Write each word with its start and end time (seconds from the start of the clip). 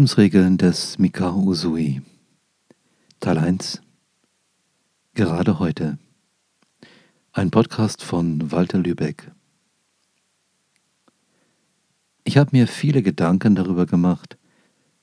Lebensregeln 0.00 0.56
des 0.56 0.98
Mikao 0.98 1.42
Usui. 1.42 2.00
Teil 3.20 3.36
1 3.36 3.82
Gerade 5.12 5.58
heute. 5.58 5.98
Ein 7.32 7.50
Podcast 7.50 8.02
von 8.02 8.50
Walter 8.50 8.78
Lübeck. 8.78 9.30
Ich 12.24 12.38
habe 12.38 12.48
mir 12.52 12.66
viele 12.66 13.02
Gedanken 13.02 13.54
darüber 13.54 13.84
gemacht, 13.84 14.38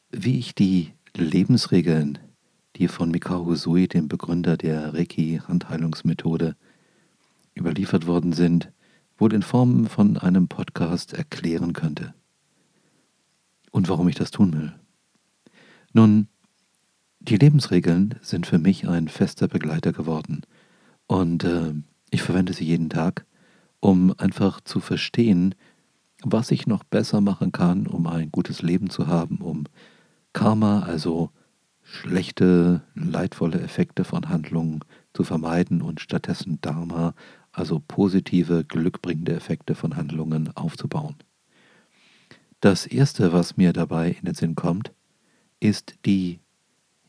wie 0.09 0.39
ich 0.39 0.55
die 0.55 0.93
Lebensregeln, 1.15 2.17
die 2.75 2.87
von 2.87 3.11
Mikao 3.11 3.43
Usui, 3.43 3.87
dem 3.87 4.07
Begründer 4.07 4.57
der 4.57 4.95
Reiki-Handheilungsmethode, 4.95 6.55
überliefert 7.55 8.07
worden 8.07 8.33
sind, 8.33 8.71
wohl 9.19 9.31
in 9.31 9.43
Form 9.43 9.85
von 9.85 10.17
einem 10.17 10.47
Podcast 10.47 11.13
erklären 11.13 11.73
könnte. 11.73 12.15
Und 13.69 13.89
warum 13.89 14.07
ich 14.07 14.15
das 14.15 14.31
tun 14.31 14.53
will. 14.53 14.73
Nun, 15.97 16.27
die 17.19 17.37
Lebensregeln 17.37 18.19
sind 18.21 18.45
für 18.45 18.59
mich 18.59 18.87
ein 18.87 19.07
fester 19.07 19.47
Begleiter 19.47 19.93
geworden 19.93 20.41
und 21.07 21.43
äh, 21.43 21.73
ich 22.11 22.21
verwende 22.21 22.53
sie 22.53 22.65
jeden 22.65 22.91
Tag, 22.91 23.25
um 23.79 24.13
einfach 24.19 24.61
zu 24.61 24.79
verstehen, 24.79 25.55
was 26.21 26.51
ich 26.51 26.67
noch 26.67 26.83
besser 26.83 27.19
machen 27.19 27.51
kann, 27.51 27.87
um 27.87 28.05
ein 28.05 28.31
gutes 28.31 28.61
Leben 28.61 28.91
zu 28.91 29.07
haben, 29.07 29.37
um 29.37 29.63
Karma, 30.33 30.81
also 30.81 31.31
schlechte, 31.81 32.83
leidvolle 32.93 33.59
Effekte 33.59 34.03
von 34.03 34.29
Handlungen 34.29 34.81
zu 35.15 35.23
vermeiden 35.23 35.81
und 35.81 35.99
stattdessen 35.99 36.61
Dharma, 36.61 37.15
also 37.51 37.81
positive, 37.87 38.65
glückbringende 38.65 39.33
Effekte 39.33 39.73
von 39.73 39.95
Handlungen 39.95 40.55
aufzubauen. 40.55 41.15
Das 42.61 42.85
Erste, 42.85 43.33
was 43.33 43.57
mir 43.57 43.73
dabei 43.73 44.11
in 44.11 44.25
den 44.25 44.35
Sinn 44.35 44.53
kommt, 44.53 44.91
ist 45.59 45.95
die, 46.05 46.39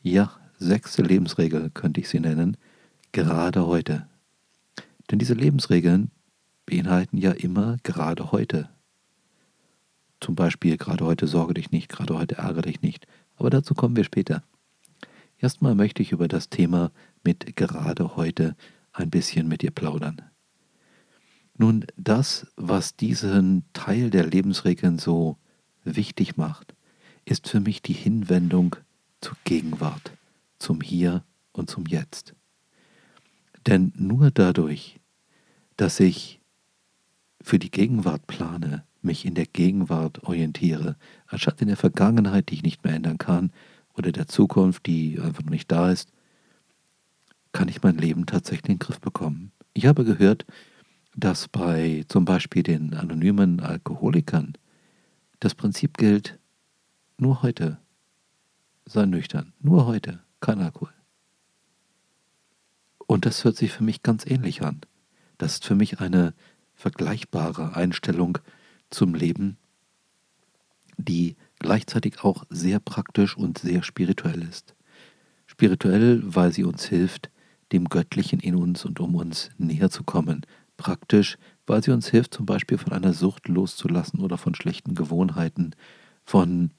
ja, 0.01 0.31
sechste 0.57 1.01
Lebensregel, 1.01 1.69
könnte 1.69 2.01
ich 2.01 2.09
sie 2.09 2.19
nennen, 2.19 2.57
gerade 3.11 3.65
heute. 3.65 4.07
Denn 5.09 5.19
diese 5.19 5.33
Lebensregeln 5.33 6.11
beinhalten 6.65 7.17
ja 7.17 7.31
immer 7.31 7.77
gerade 7.83 8.31
heute. 8.31 8.69
Zum 10.19 10.35
Beispiel 10.35 10.77
gerade 10.77 11.05
heute 11.05 11.27
sorge 11.27 11.53
dich 11.53 11.71
nicht, 11.71 11.89
gerade 11.89 12.17
heute 12.17 12.37
ärgere 12.37 12.63
dich 12.63 12.81
nicht. 12.81 13.07
Aber 13.37 13.49
dazu 13.49 13.73
kommen 13.73 13.95
wir 13.95 14.03
später. 14.03 14.43
Erstmal 15.37 15.75
möchte 15.75 16.03
ich 16.03 16.11
über 16.11 16.27
das 16.27 16.49
Thema 16.49 16.91
mit 17.23 17.55
gerade 17.55 18.17
heute 18.17 18.55
ein 18.91 19.09
bisschen 19.09 19.47
mit 19.47 19.61
dir 19.61 19.71
plaudern. 19.71 20.21
Nun, 21.57 21.85
das, 21.97 22.47
was 22.55 22.95
diesen 22.95 23.63
Teil 23.73 24.09
der 24.09 24.25
Lebensregeln 24.25 24.97
so 24.99 25.37
wichtig 25.83 26.37
macht, 26.37 26.75
ist 27.29 27.47
für 27.47 27.59
mich 27.59 27.81
die 27.81 27.93
Hinwendung 27.93 28.75
zur 29.21 29.37
Gegenwart, 29.43 30.13
zum 30.57 30.81
Hier 30.81 31.23
und 31.51 31.69
zum 31.69 31.85
Jetzt. 31.85 32.33
Denn 33.67 33.93
nur 33.95 34.31
dadurch, 34.31 34.99
dass 35.77 35.99
ich 35.99 36.39
für 37.41 37.59
die 37.59 37.71
Gegenwart 37.71 38.25
plane, 38.27 38.83
mich 39.01 39.25
in 39.25 39.35
der 39.35 39.45
Gegenwart 39.45 40.23
orientiere, 40.23 40.95
anstatt 41.27 41.61
in 41.61 41.67
der 41.67 41.77
Vergangenheit, 41.77 42.49
die 42.49 42.55
ich 42.55 42.63
nicht 42.63 42.83
mehr 42.83 42.95
ändern 42.95 43.17
kann, 43.17 43.51
oder 43.93 44.11
der 44.11 44.27
Zukunft, 44.27 44.85
die 44.87 45.19
einfach 45.19 45.43
noch 45.43 45.51
nicht 45.51 45.71
da 45.71 45.91
ist, 45.91 46.11
kann 47.51 47.67
ich 47.67 47.83
mein 47.83 47.97
Leben 47.97 48.25
tatsächlich 48.25 48.69
in 48.69 48.75
den 48.75 48.79
Griff 48.79 48.99
bekommen. 48.99 49.51
Ich 49.73 49.85
habe 49.85 50.05
gehört, 50.05 50.45
dass 51.15 51.47
bei 51.47 52.05
zum 52.07 52.25
Beispiel 52.25 52.63
den 52.63 52.93
anonymen 52.93 53.59
Alkoholikern 53.59 54.53
das 55.39 55.55
Prinzip 55.55 55.97
gilt, 55.97 56.38
nur 57.19 57.41
heute 57.41 57.79
sei 58.85 59.05
nüchtern, 59.05 59.53
nur 59.59 59.85
heute 59.85 60.19
kein 60.39 60.59
Alkohol. 60.59 60.93
Und 63.05 63.25
das 63.25 63.43
hört 63.43 63.57
sich 63.57 63.71
für 63.71 63.83
mich 63.83 64.03
ganz 64.03 64.25
ähnlich 64.25 64.61
an. 64.61 64.81
Das 65.37 65.53
ist 65.53 65.65
für 65.65 65.75
mich 65.75 65.99
eine 65.99 66.33
vergleichbare 66.73 67.75
Einstellung 67.75 68.37
zum 68.89 69.13
Leben, 69.13 69.57
die 70.97 71.35
gleichzeitig 71.59 72.23
auch 72.23 72.45
sehr 72.49 72.79
praktisch 72.79 73.37
und 73.37 73.57
sehr 73.57 73.83
spirituell 73.83 74.41
ist. 74.43 74.75
Spirituell, 75.45 76.21
weil 76.23 76.53
sie 76.53 76.63
uns 76.63 76.85
hilft, 76.85 77.29
dem 77.71 77.85
Göttlichen 77.85 78.39
in 78.39 78.55
uns 78.55 78.85
und 78.85 78.99
um 78.99 79.15
uns 79.15 79.49
näher 79.57 79.89
zu 79.89 80.03
kommen, 80.03 80.45
praktisch, 80.77 81.37
weil 81.67 81.83
sie 81.83 81.91
uns 81.91 82.07
hilft, 82.07 82.33
zum 82.33 82.45
Beispiel 82.45 82.77
von 82.77 82.93
einer 82.93 83.13
Sucht 83.13 83.47
loszulassen 83.47 84.19
oder 84.19 84.37
von 84.37 84.55
schlechten 84.55 84.95
Gewohnheiten, 84.95 85.75
von 86.23 86.71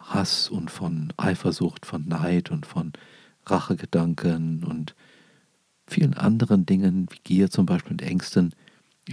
Hass 0.00 0.48
und 0.48 0.70
von 0.70 1.12
Eifersucht, 1.16 1.86
von 1.86 2.06
Neid 2.06 2.50
und 2.50 2.66
von 2.66 2.92
Rachegedanken 3.46 4.64
und 4.64 4.94
vielen 5.86 6.14
anderen 6.14 6.66
Dingen 6.66 7.06
wie 7.10 7.18
Gier 7.22 7.50
zum 7.50 7.66
Beispiel 7.66 7.92
und 7.92 8.02
Ängsten, 8.02 8.54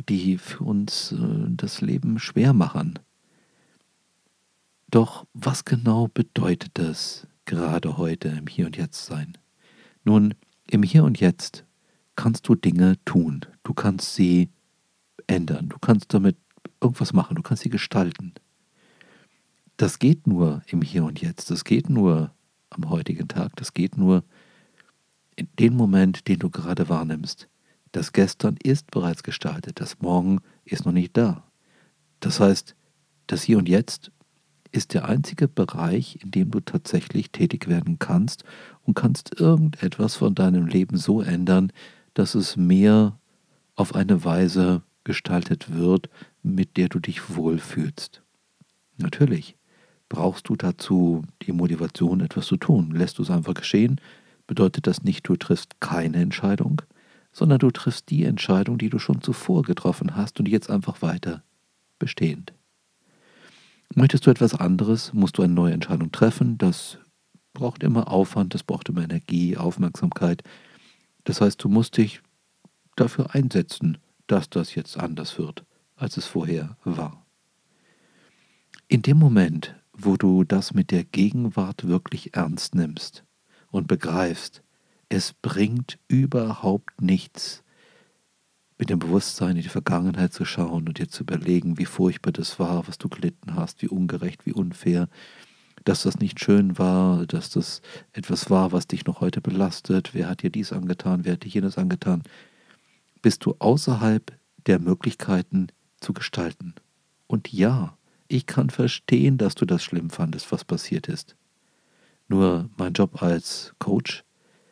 die 0.10 0.38
für 0.38 0.64
uns 0.64 1.12
äh, 1.12 1.18
das 1.50 1.82
Leben 1.82 2.20
schwer 2.20 2.54
machen. 2.54 3.00
Doch 4.90 5.26
was 5.34 5.66
genau 5.66 6.08
bedeutet 6.08 6.72
das 6.76 7.28
gerade 7.46 7.98
heute 7.98 8.30
im 8.30 8.48
Hier 8.48 8.68
und 8.68 8.78
Jetzt 8.78 9.06
sein? 9.06 9.38
Nun, 10.04 10.34
im 10.70 10.84
Hier 10.84 11.04
und 11.04 11.20
Jetzt 11.20 11.66
kannst 12.16 12.48
du 12.48 12.56
Dinge 12.56 12.96
tun. 13.06 13.42
Du 13.64 13.74
kannst 13.74 14.16
sie 14.16 14.50
ändern. 15.28 15.70
Du 15.70 15.78
kannst 15.80 16.14
damit 16.14 16.38
irgendwas 16.82 17.14
machen. 17.14 17.36
Du 17.36 17.42
kannst 17.42 17.64
sie 17.64 17.70
gestalten. 17.70 18.34
Das 19.78 20.00
geht 20.00 20.26
nur 20.26 20.64
im 20.68 20.82
Hier 20.82 21.06
und 21.06 21.22
Jetzt. 21.22 21.52
Das 21.52 21.64
geht 21.64 21.90
nur 21.90 22.32
am 22.72 22.90
heutigen 22.90 23.28
Tag. 23.28 23.56
Das 23.56 23.74
geht 23.74 23.96
nur 23.96 24.24
in 25.36 25.48
dem 25.60 25.76
Moment, 25.76 26.28
den 26.28 26.40
du 26.40 26.50
gerade 26.50 26.90
wahrnimmst. 26.90 27.48
Das 27.92 28.12
Gestern 28.12 28.58
ist 28.64 28.90
bereits 28.90 29.22
gestaltet. 29.22 29.80
Das 29.80 30.00
Morgen 30.00 30.40
ist 30.66 30.86
noch 30.86 30.92
nicht 30.92 31.16
da. 31.16 31.44
Das 32.20 32.40
heißt, 32.40 32.76
das 33.28 33.44
Hier 33.44 33.60
und 33.60 33.70
Jetzt 33.70 34.12
ist 34.72 34.96
der 34.96 35.08
einzige 35.08 35.48
Bereich, 35.48 36.20
in 36.24 36.32
dem 36.32 36.50
du 36.50 36.60
tatsächlich 36.60 37.32
tätig 37.32 37.68
werden 37.68 38.00
kannst 38.00 38.44
und 38.82 38.96
kannst 38.96 39.40
irgendetwas 39.40 40.16
von 40.16 40.34
deinem 40.34 40.66
Leben 40.66 40.98
so 40.98 41.22
ändern, 41.22 41.72
dass 42.16 42.34
es 42.34 42.58
mehr 42.58 43.20
auf 43.76 43.94
eine 43.94 44.26
Weise 44.26 44.82
gestaltet 45.04 45.74
wird, 45.74 46.10
mit 46.42 46.78
der 46.78 46.90
du 46.90 47.00
dich 47.00 47.36
wohlfühlst. 47.36 48.24
Natürlich 48.98 49.57
brauchst 50.10 50.50
du 50.50 50.56
dazu 50.56 51.24
die 51.44 51.52
Motivation, 51.52 52.22
etwas 52.22 52.48
zu 52.48 52.58
tun. 52.58 52.92
Lässt 52.92 53.18
du 53.18 53.24
es 53.24 53.30
einfach 53.30 53.54
geschehen, 53.54 54.00
bedeutet 54.46 54.88
das 54.88 55.04
nicht, 55.04 55.28
du 55.28 55.36
triffst 55.36 55.80
keine 55.82 56.18
Entscheidung, 56.18 56.82
sondern 57.32 57.60
du 57.60 57.70
triffst 57.72 58.10
die 58.10 58.24
Entscheidung, 58.24 58.78
die 58.78 58.90
du 58.90 59.00
schon 59.00 59.22
zuvor 59.22 59.64
getroffen 59.64 60.16
hast 60.16 60.40
und 60.40 60.48
jetzt 60.48 60.70
einfach 60.70 61.02
weiter 61.02 61.44
bestehend. 62.00 62.54
Möchtest 63.96 64.26
du 64.26 64.32
etwas 64.32 64.54
anderes, 64.54 65.14
musst 65.14 65.38
du 65.38 65.44
eine 65.44 65.54
neue 65.54 65.74
Entscheidung 65.74 66.12
treffen. 66.12 66.58
Das 66.58 66.98
braucht 67.54 67.84
immer 67.84 68.12
Aufwand, 68.12 68.54
das 68.54 68.64
braucht 68.64 68.90
immer 68.90 69.04
Energie, 69.04 69.58
Aufmerksamkeit. 69.58 70.44
Das 71.24 71.42
heißt, 71.42 71.64
du 71.64 71.70
musst 71.70 71.98
dich 71.98 72.22
dafür 72.96 73.34
einsetzen, 73.34 73.98
dass 74.28 74.50
das 74.50 74.76
jetzt 74.76 74.98
anders 74.98 75.38
wird, 75.38 75.64
als 75.96 76.18
es 76.18 76.26
vorher 76.26 76.78
war. 76.84 77.26
In 78.88 79.02
dem 79.02 79.18
Moment, 79.18 79.76
wo 79.98 80.16
du 80.16 80.44
das 80.44 80.74
mit 80.74 80.92
der 80.92 81.04
Gegenwart 81.04 81.88
wirklich 81.88 82.36
ernst 82.36 82.76
nimmst 82.76 83.24
und 83.72 83.88
begreifst, 83.88 84.64
es 85.10 85.34
bringt 85.34 85.98
überhaupt 86.08 87.02
nichts, 87.02 87.64
mit 88.78 88.90
dem 88.90 89.00
Bewusstsein 89.00 89.56
in 89.56 89.64
die 89.64 89.70
Vergangenheit 89.70 90.34
zu 90.34 90.46
schauen 90.46 90.88
und 90.88 91.00
dir 91.00 91.10
zu 91.10 91.24
überlegen, 91.24 91.80
wie 91.80 91.86
furchtbar 91.86 92.32
das 92.32 92.60
war, 92.60 92.88
was 92.88 93.00
du 93.00 93.10
gelitten 93.10 93.56
hast, 93.56 93.82
wie 93.82 93.88
ungerecht, 93.88 94.46
wie 94.46 94.54
unfair, 94.54 95.10
dass 95.84 96.04
das 96.04 96.20
nicht 96.20 96.40
schön 96.40 96.78
war, 96.78 97.26
dass 97.26 97.50
das 97.50 97.82
etwas 98.14 98.50
war, 98.50 98.72
was 98.72 98.88
dich 98.88 99.06
noch 99.06 99.22
heute 99.22 99.42
belastet, 99.42 100.14
wer 100.14 100.30
hat 100.30 100.44
dir 100.44 100.52
dies 100.52 100.74
angetan, 100.74 101.26
wer 101.26 101.34
hat 101.34 101.44
dir 101.44 101.50
jenes 101.50 101.78
angetan, 101.78 102.24
bist 103.22 103.46
du 103.46 103.56
außerhalb 103.58 104.38
der 104.68 104.80
Möglichkeiten 104.80 105.68
zu 106.00 106.14
gestalten. 106.14 106.76
Und 107.26 107.52
ja, 107.52 107.97
ich 108.28 108.46
kann 108.46 108.70
verstehen, 108.70 109.38
dass 109.38 109.56
du 109.56 109.66
das 109.66 109.84
schlimm 109.84 110.10
fandest, 110.10 110.52
was 110.52 110.66
passiert 110.66 111.08
ist. 111.08 111.36
Nur 112.28 112.70
mein 112.78 112.94
Job 112.94 113.22
als 113.22 113.74
Coach 113.80 114.24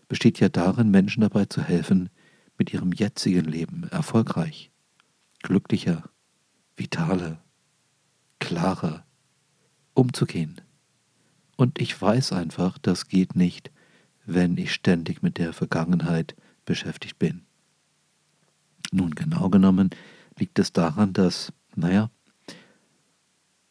besteht 0.08 0.40
ja 0.40 0.50
darin, 0.50 0.92
Menschen 0.92 1.22
dabei 1.22 1.46
zu 1.46 1.62
helfen, 1.62 2.10
mit 2.58 2.74
ihrem 2.74 2.92
jetzigen 2.92 3.46
Leben 3.46 3.84
erfolgreich, 3.90 4.72
glücklicher, 5.42 6.10
vitaler, 6.76 7.44
klarer 8.40 9.06
umzugehen. 9.94 10.62
Und 11.58 11.82
ich 11.82 12.00
weiß 12.00 12.34
einfach, 12.34 12.78
das 12.78 13.08
geht 13.08 13.36
nicht, 13.36 13.72
wenn 14.26 14.58
ich 14.58 14.74
ständig 14.74 15.22
mit 15.22 15.38
der 15.38 15.54
Vergangenheit 15.54 16.36
beschäftigt 16.66 17.20
bin. 17.20 17.46
Nun 18.92 19.16
genau 19.16 19.50
genommen 19.50 19.90
liegt 20.38 20.60
es 20.60 20.74
daran, 20.74 21.14
dass, 21.14 21.54
naja, 21.76 22.10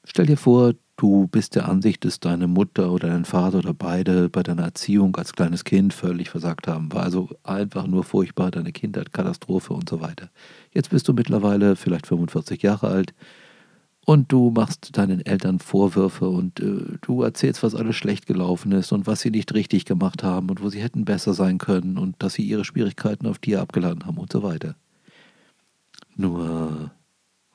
stell 0.04 0.26
dir 0.26 0.36
vor, 0.36 0.74
Du 0.96 1.26
bist 1.26 1.56
der 1.56 1.68
Ansicht, 1.68 2.04
dass 2.04 2.20
deine 2.20 2.46
Mutter 2.46 2.92
oder 2.92 3.08
dein 3.08 3.24
Vater 3.24 3.58
oder 3.58 3.74
beide 3.74 4.28
bei 4.28 4.44
deiner 4.44 4.62
Erziehung 4.62 5.16
als 5.16 5.32
kleines 5.32 5.64
Kind 5.64 5.92
völlig 5.92 6.30
versagt 6.30 6.68
haben. 6.68 6.92
War 6.92 7.02
also 7.02 7.30
einfach 7.42 7.88
nur 7.88 8.04
furchtbar, 8.04 8.52
deine 8.52 8.70
Kindheit, 8.70 9.12
Katastrophe 9.12 9.72
und 9.72 9.88
so 9.88 10.00
weiter. 10.00 10.30
Jetzt 10.72 10.90
bist 10.90 11.08
du 11.08 11.12
mittlerweile 11.12 11.74
vielleicht 11.74 12.06
45 12.06 12.62
Jahre 12.62 12.88
alt 12.88 13.12
und 14.06 14.30
du 14.30 14.50
machst 14.50 14.96
deinen 14.96 15.26
Eltern 15.26 15.58
Vorwürfe 15.58 16.28
und 16.28 16.60
äh, 16.60 16.96
du 17.00 17.22
erzählst, 17.22 17.64
was 17.64 17.74
alles 17.74 17.96
schlecht 17.96 18.26
gelaufen 18.26 18.70
ist 18.70 18.92
und 18.92 19.08
was 19.08 19.20
sie 19.20 19.30
nicht 19.30 19.52
richtig 19.52 19.86
gemacht 19.86 20.22
haben 20.22 20.48
und 20.48 20.62
wo 20.62 20.68
sie 20.68 20.80
hätten 20.80 21.04
besser 21.04 21.34
sein 21.34 21.58
können 21.58 21.98
und 21.98 22.22
dass 22.22 22.34
sie 22.34 22.42
ihre 22.42 22.64
Schwierigkeiten 22.64 23.26
auf 23.26 23.38
dir 23.38 23.60
abgeladen 23.60 24.06
haben 24.06 24.18
und 24.18 24.30
so 24.30 24.44
weiter. 24.44 24.76
Nur, 26.14 26.92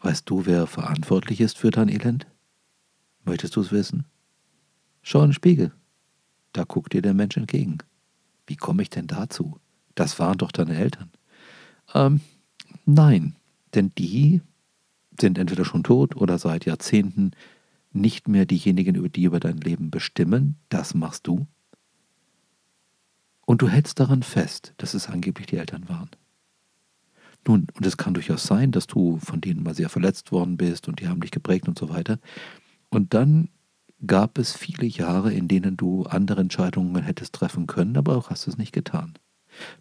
weißt 0.02 0.30
du, 0.30 0.46
wer 0.46 0.68
verantwortlich 0.68 1.40
ist 1.40 1.58
für 1.58 1.70
dein 1.70 1.88
Elend? 1.88 2.28
Möchtest 3.30 3.56
du 3.56 3.62
es 3.62 3.72
wissen? 3.72 4.06
Schau 5.04 5.20
in 5.20 5.28
den 5.28 5.34
Spiegel. 5.34 5.72
Da 6.52 6.64
guckt 6.64 6.94
dir 6.94 7.04
der 7.04 7.14
Mensch 7.14 7.38
entgegen. 7.38 7.78
Wie 8.48 8.56
komme 8.56 8.82
ich 8.82 8.90
denn 8.90 9.06
dazu? 9.06 9.60
Das 9.94 10.18
waren 10.18 10.40
doch 10.40 10.52
deine 10.52 10.76
Eltern. 10.76 11.12
Ähm, 11.94 12.22
nein, 12.88 13.36
denn 13.76 13.92
die 14.00 14.42
sind 15.22 15.38
entweder 15.38 15.64
schon 15.64 15.84
tot 15.84 16.16
oder 16.16 16.40
seit 16.40 16.66
Jahrzehnten 16.66 17.34
nicht 17.92 18.28
mehr 18.28 18.48
diejenigen, 18.48 19.12
die 19.12 19.24
über 19.26 19.40
dein 19.40 19.58
Leben 19.58 19.92
bestimmen. 19.92 20.56
Das 20.70 20.96
machst 20.96 21.28
du. 21.28 21.46
Und 23.46 23.62
du 23.62 23.70
hältst 23.70 24.00
daran 24.00 24.24
fest, 24.24 24.74
dass 24.78 24.96
es 24.96 25.08
angeblich 25.08 25.46
die 25.46 25.58
Eltern 25.58 25.88
waren. 25.88 26.10
Nun, 27.46 27.68
und 27.76 27.86
es 27.86 27.98
kann 27.98 28.16
durchaus 28.16 28.42
sein, 28.42 28.72
dass 28.72 28.88
du 28.88 29.20
von 29.20 29.40
denen 29.40 29.62
mal 29.62 29.76
sehr 29.76 29.90
verletzt 29.90 30.32
worden 30.32 30.58
bist 30.58 30.88
und 30.88 31.00
die 31.00 31.08
haben 31.08 31.22
dich 31.22 31.30
geprägt 31.30 31.68
und 31.68 31.78
so 31.78 31.90
weiter. 31.90 32.18
Und 32.90 33.14
dann 33.14 33.50
gab 34.06 34.38
es 34.38 34.56
viele 34.56 34.86
Jahre, 34.86 35.34
in 35.34 35.48
denen 35.48 35.78
du 35.78 36.04
andere 36.04 36.42
Entscheidungen 36.42 37.04
hättest 37.04 37.34
treffen 37.34 37.68
können, 37.68 37.98
aber 37.98 38.16
auch 38.16 38.30
hast 38.30 38.48
es 38.48 38.58
nicht 38.58 38.72
getan. 38.72 39.14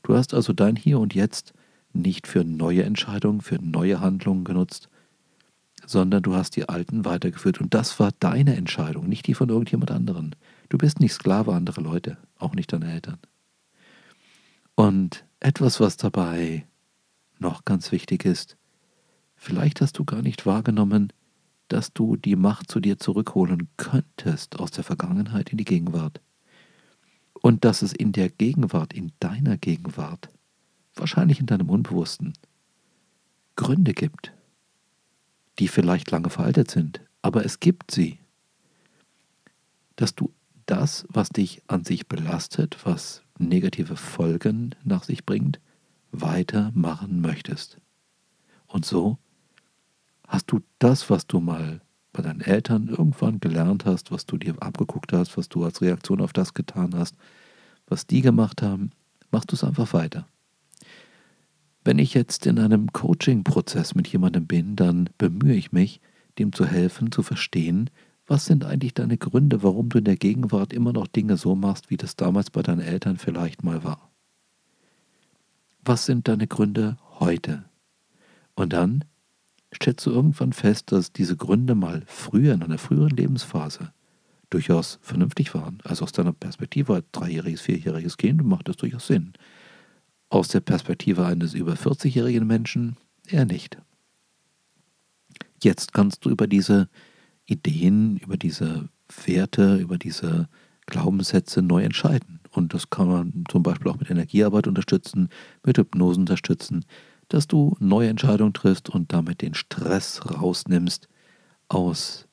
Du 0.03 0.15
hast 0.15 0.35
also 0.35 0.53
dein 0.53 0.77
Hier 0.77 0.99
und 0.99 1.15
Jetzt 1.15 1.53
nicht 1.93 2.27
für 2.27 2.45
neue 2.45 2.83
Entscheidungen, 2.83 3.41
für 3.41 3.57
neue 3.57 4.01
Handlungen 4.01 4.45
genutzt, 4.45 4.89
sondern 5.87 6.23
du 6.23 6.35
hast 6.35 6.57
die 6.57 6.69
alten 6.69 7.05
weitergeführt. 7.05 7.61
Und 7.61 7.75
das 7.75 7.99
war 8.01 8.13
deine 8.19 8.57
Entscheidung, 8.57 9.09
nicht 9.09 9.27
die 9.27 9.35
von 9.35 9.49
irgendjemand 9.49 9.91
anderen. 9.91 10.35
Du 10.69 10.79
bist 10.79 11.01
nicht 11.01 11.13
Sklave 11.13 11.55
anderer 11.55 11.81
Leute, 11.81 12.19
auch 12.39 12.55
nicht 12.55 12.73
deine 12.73 12.93
Eltern. 12.93 13.19
Und 14.75 15.25
etwas, 15.41 15.81
was 15.81 15.97
dabei 15.97 16.67
noch 17.39 17.65
ganz 17.65 17.91
wichtig 17.93 18.25
ist, 18.25 18.57
vielleicht 19.37 19.81
hast 19.81 19.99
du 19.99 20.05
gar 20.05 20.23
nicht 20.23 20.47
wahrgenommen, 20.47 21.13
dass 21.69 21.93
du 21.93 22.17
die 22.17 22.37
Macht 22.37 22.71
zu 22.71 22.81
dir 22.81 22.99
zurückholen 22.99 23.69
könntest 23.77 24.59
aus 24.59 24.71
der 24.71 24.85
Vergangenheit 24.85 25.51
in 25.51 25.59
die 25.59 25.65
Gegenwart. 25.65 26.21
Und 27.35 27.65
dass 27.65 27.83
es 27.83 27.93
in 27.93 28.13
der 28.13 28.31
Gegenwart, 28.31 28.93
in 28.93 29.13
deiner 29.21 29.57
Gegenwart, 29.57 30.29
wahrscheinlich 30.95 31.41
in 31.41 31.47
deinem 31.47 31.71
Unbewussten, 31.71 32.33
Gründe 33.57 33.93
gibt, 33.93 34.33
die 35.59 35.69
vielleicht 35.69 36.11
lange 36.11 36.31
veraltet 36.31 36.71
sind, 36.71 37.01
aber 37.23 37.45
es 37.45 37.61
gibt 37.61 37.91
sie. 37.91 38.19
Dass 39.97 40.15
du 40.15 40.33
das, 40.67 41.07
was 41.09 41.31
dich 41.31 41.63
an 41.67 41.85
sich 41.85 42.07
belastet, 42.07 42.79
was 42.85 43.23
negative 43.39 43.97
Folgen 43.97 44.75
nach 44.85 45.05
sich 45.05 45.25
bringt, 45.25 45.61
weitermachen 46.13 47.21
möchtest. 47.21 47.79
Und 48.67 48.85
so 48.85 49.19
Hast 50.29 50.53
du 50.53 50.61
das, 50.79 51.09
was 51.09 51.27
du 51.27 51.41
mal 51.41 51.81
bei 52.13 52.23
deinen 52.23 52.43
Eltern 52.43 52.89
irgendwann 52.89 53.41
gelernt 53.41 53.87
hast, 53.87 54.13
was 54.13 54.27
du 54.27 54.37
dir 54.37 54.55
abgeguckt 54.61 55.13
hast, 55.13 55.37
was 55.39 55.49
du 55.49 55.65
als 55.65 55.81
Reaktion 55.81 56.21
auf 56.21 56.33
das 56.33 56.53
getan 56.53 56.95
hast, 56.95 57.17
was 57.87 58.07
die 58.07 58.21
gemacht 58.21 58.63
haben, 58.63 58.91
machst 59.31 59.51
du 59.51 59.57
es 59.57 59.65
einfach 59.65 59.93
weiter. 59.95 60.27
Wenn 61.83 61.99
ich 61.99 62.13
jetzt 62.13 62.47
in 62.47 62.59
einem 62.59 62.93
Coaching-Prozess 62.93 63.95
mit 63.95 64.07
jemandem 64.09 64.47
bin, 64.47 64.77
dann 64.77 65.09
bemühe 65.17 65.55
ich 65.55 65.73
mich, 65.73 66.01
dem 66.39 66.53
zu 66.53 66.67
helfen, 66.67 67.11
zu 67.11 67.23
verstehen, 67.23 67.89
was 68.27 68.45
sind 68.45 68.65
eigentlich 68.65 68.93
deine 68.93 69.17
Gründe, 69.17 69.63
warum 69.63 69.89
du 69.89 69.99
in 69.99 70.05
der 70.05 70.17
Gegenwart 70.17 70.75
immer 70.75 70.93
noch 70.93 71.07
Dinge 71.07 71.39
so 71.39 71.55
machst, 71.55 71.89
wie 71.89 71.97
das 71.97 72.17
damals 72.17 72.51
bei 72.51 72.61
deinen 72.61 72.83
Eltern 72.83 73.17
vielleicht 73.17 73.65
mal 73.65 73.83
war. 73.83 74.11
Was 75.83 76.05
sind 76.05 76.29
deine 76.29 76.47
Gründe 76.47 76.99
heute? 77.19 77.65
Und 78.55 78.75
dann 78.75 79.05
stellst 79.75 80.07
du 80.07 80.11
irgendwann 80.11 80.53
fest, 80.53 80.93
dass 80.93 81.13
diese 81.13 81.37
Gründe 81.37 81.75
mal 81.75 82.03
früher, 82.07 82.55
in 82.55 82.63
einer 82.63 82.79
früheren 82.79 83.11
Lebensphase, 83.11 83.93
durchaus 84.51 84.99
vernünftig 85.03 85.55
waren. 85.55 85.79
Also 85.85 86.05
aus 86.05 86.13
deiner 86.13 86.33
Perspektive 86.33 86.95
als 86.95 87.05
dreijähriges, 87.13 87.61
vierjähriges 87.61 88.17
Kind 88.17 88.43
macht 88.45 88.69
das 88.69 88.77
durchaus 88.77 89.07
Sinn. 89.07 89.35
Aus 90.31 90.49
der 90.49 90.61
Perspektive 90.61 91.27
eines 91.27 91.55
über 91.55 91.75
40-jährigen 91.75 92.47
Menschen 92.47 92.97
eher 93.27 93.45
nicht. 93.45 93.79
Jetzt 95.63 95.93
kannst 95.93 96.25
du 96.25 96.31
über 96.31 96.47
diese 96.47 96.89
Ideen, 97.45 98.17
über 98.19 98.37
diese 98.37 98.89
Werte, 99.25 99.77
über 99.77 99.99
diese 99.99 100.49
Glaubenssätze 100.87 101.63
neu 101.63 101.83
entscheiden. 101.83 102.41
Und 102.51 102.75
das 102.75 102.91
kann 102.91 103.09
man 103.09 103.45
zum 103.51 103.63
Beispiel 103.63 103.91
auch 103.91 103.99
mit 103.99 104.11
Energiearbeit 104.11 104.67
unterstützen, 104.67 105.29
mit 105.65 105.79
Hypnose 105.79 106.21
unterstützen, 106.21 106.85
dass 107.29 107.47
du 107.47 107.77
neue 107.79 108.09
Entscheidungen 108.09 108.55
triffst 108.55 108.89
und 108.89 109.13
damit 109.13 109.43
den 109.43 109.55
Stress 109.55 110.21
rausnimmst 110.25 111.09
aus 111.69 112.27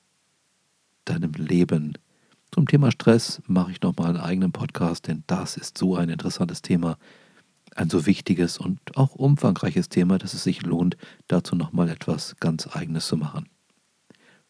deinem 1.04 1.34
Leben. 1.34 1.98
Zum 2.52 2.68
Thema 2.68 2.92
Stress 2.92 3.42
mache 3.48 3.72
ich 3.72 3.82
nochmal 3.82 4.10
einen 4.10 4.22
eigenen 4.22 4.52
Podcast, 4.52 5.08
denn 5.08 5.24
das 5.28 5.58
ist 5.58 5.78
so 5.78 5.96
ein 5.96 6.10
interessantes 6.10 6.62
Thema, 6.62 6.98
ein 7.76 7.90
so 7.90 8.06
wichtiges 8.06 8.58
und 8.58 8.80
auch 8.96 9.16
umfangreiches 9.16 9.90
Thema, 9.90 10.18
dass 10.18 10.34
es 10.34 10.44
sich 10.44 10.62
lohnt, 10.62 10.96
dazu 11.28 11.56
nochmal 11.56 11.90
etwas 11.90 12.38
ganz 12.40 12.68
Eigenes 12.74 13.08
zu 13.08 13.18
machen. 13.18 13.50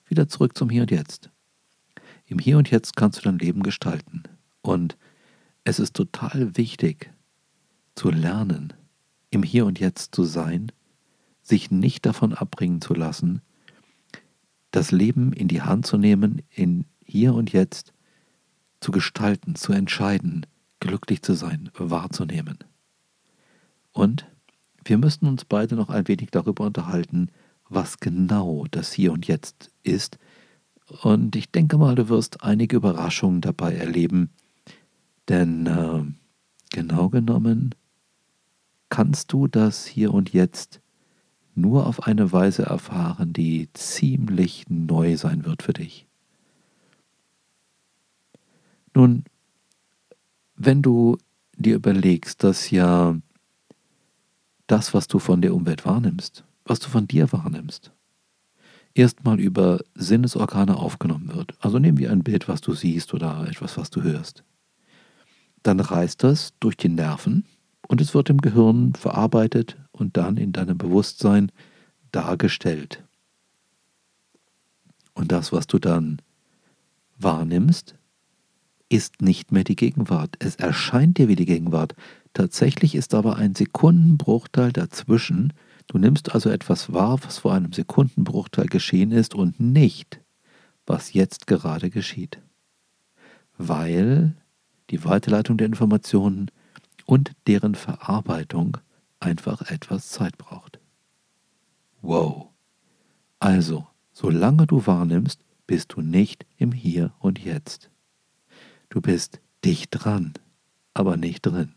Wieder 0.08 0.28
zurück 0.28 0.56
zum 0.56 0.70
Hier 0.70 0.84
und 0.84 0.92
Jetzt. 0.92 1.32
Im 2.28 2.38
Hier 2.38 2.58
und 2.58 2.70
Jetzt 2.70 2.96
kannst 2.96 3.20
du 3.20 3.24
dein 3.24 3.40
Leben 3.40 3.64
gestalten. 3.64 4.24
Und 4.62 4.98
es 5.64 5.80
ist 5.80 5.96
total 5.96 6.56
wichtig 6.58 7.12
zu 7.96 8.12
lernen, 8.12 8.74
im 9.36 9.44
Hier 9.44 9.66
und 9.66 9.80
Jetzt 9.80 10.16
zu 10.16 10.24
sein, 10.24 10.72
sich 11.44 11.70
nicht 11.70 12.06
davon 12.06 12.34
abbringen 12.34 12.82
zu 12.82 12.94
lassen, 12.94 13.42
das 14.72 14.92
Leben 14.92 15.34
in 15.34 15.48
die 15.48 15.62
Hand 15.62 15.86
zu 15.86 15.98
nehmen, 15.98 16.42
in 16.50 16.86
Hier 17.06 17.36
und 17.36 17.52
Jetzt 17.52 17.94
zu 18.80 18.92
gestalten, 18.92 19.56
zu 19.56 19.74
entscheiden, 19.74 20.46
glücklich 20.80 21.22
zu 21.22 21.34
sein, 21.34 21.70
wahrzunehmen. 21.78 22.60
Und 23.92 24.26
wir 24.84 24.98
müssen 24.98 25.28
uns 25.28 25.46
beide 25.46 25.76
noch 25.76 25.90
ein 25.90 26.08
wenig 26.08 26.32
darüber 26.32 26.66
unterhalten, 26.66 27.30
was 27.70 28.00
genau 28.00 28.66
das 28.72 28.94
Hier 28.94 29.12
und 29.12 29.28
Jetzt 29.28 29.70
ist. 29.84 30.18
Und 31.02 31.36
ich 31.36 31.52
denke 31.52 31.78
mal, 31.78 31.96
du 31.96 32.10
wirst 32.10 32.44
einige 32.44 32.78
Überraschungen 32.78 33.42
dabei 33.42 33.76
erleben, 33.76 34.30
denn 35.28 35.66
äh, 35.66 36.04
genau 36.70 37.10
genommen 37.10 37.76
kannst 38.90 39.32
du 39.34 39.48
das 39.48 39.86
hier 39.86 40.14
und 40.14 40.34
jetzt 40.34 40.80
nur 41.56 41.88
auf 41.88 42.04
eine 42.04 42.32
Weise 42.32 42.64
erfahren, 42.64 43.34
die 43.34 43.70
ziemlich 43.74 44.66
neu 44.70 45.18
sein 45.18 45.46
wird 45.46 45.64
für 45.64 45.74
dich. 45.74 46.06
Nun, 48.94 49.24
wenn 50.56 50.82
du 50.82 51.18
dir 51.58 51.76
überlegst, 51.76 52.44
dass 52.44 52.70
ja 52.72 53.18
das, 54.68 54.94
was 54.94 55.08
du 55.08 55.20
von 55.20 55.42
der 55.42 55.54
Umwelt 55.54 55.86
wahrnimmst, 55.86 56.44
was 56.66 56.80
du 56.80 56.90
von 56.90 57.08
dir 57.08 57.32
wahrnimmst, 57.32 57.92
erstmal 58.94 59.40
über 59.40 59.82
Sinnesorgane 59.94 60.76
aufgenommen 60.76 61.34
wird. 61.34 61.54
Also 61.60 61.80
nehmen 61.80 61.98
wir 61.98 62.12
ein 62.12 62.24
Bild, 62.24 62.48
was 62.48 62.62
du 62.62 62.74
siehst 62.74 63.14
oder 63.14 63.48
etwas, 63.48 63.78
was 63.78 63.90
du 63.90 64.02
hörst. 64.02 64.44
Dann 65.64 65.80
reist 65.80 66.24
das 66.24 66.54
durch 66.60 66.78
die 66.78 66.90
Nerven 66.90 67.46
und 67.88 68.02
es 68.02 68.14
wird 68.14 68.30
im 68.30 68.40
Gehirn 68.40 68.94
verarbeitet 68.94 69.78
und 69.92 70.18
dann 70.18 70.38
in 70.38 70.52
deinem 70.52 70.78
Bewusstsein 70.78 71.52
dargestellt. 72.12 73.04
Und 75.14 75.32
das, 75.32 75.52
was 75.52 75.68
du 75.68 75.80
dann 75.80 76.22
wahrnimmst, 77.18 77.96
ist 78.90 79.22
nicht 79.22 79.52
mehr 79.52 79.64
die 79.64 79.76
Gegenwart. 79.76 80.36
Es 80.40 80.56
erscheint 80.56 81.18
dir 81.18 81.28
wie 81.28 81.36
die 81.36 81.46
Gegenwart. 81.46 81.96
Tatsächlich 82.34 82.96
ist 82.96 83.14
aber 83.14 83.38
ein 83.38 83.56
Sekundenbruchteil 83.56 84.72
dazwischen. 84.72 85.54
Du 85.88 85.98
nimmst 85.98 86.34
also 86.34 86.50
etwas 86.50 86.94
wahr, 86.94 87.20
was 87.24 87.40
vor 87.40 87.54
einem 87.54 87.72
Sekundenbruchteil 87.72 88.68
geschehen 88.68 89.12
ist 89.12 89.34
und 89.34 89.60
nicht, 89.60 90.22
was 90.86 91.14
jetzt 91.14 91.48
gerade 91.48 91.90
geschieht. 91.90 92.40
Weil 93.58 94.36
die 94.90 95.04
Weiterleitung 95.04 95.58
der 95.58 95.68
Informationen 95.68 96.52
und 97.06 97.32
deren 97.48 97.76
Verarbeitung 97.76 98.78
einfach 99.20 99.62
etwas 99.70 100.10
Zeit 100.10 100.38
braucht. 100.38 100.80
Wow. 102.02 102.50
Also, 103.40 103.88
solange 104.12 104.68
du 104.68 104.86
wahrnimmst, 104.86 105.40
bist 105.68 105.94
du 105.94 106.02
nicht 106.02 106.46
im 106.58 106.72
Hier 106.72 107.14
und 107.20 107.40
Jetzt. 107.40 107.90
Du 108.90 109.02
bist 109.02 109.40
dicht 109.64 109.90
dran, 109.92 110.34
aber 110.94 111.18
nicht 111.18 111.42
drin. 111.42 111.72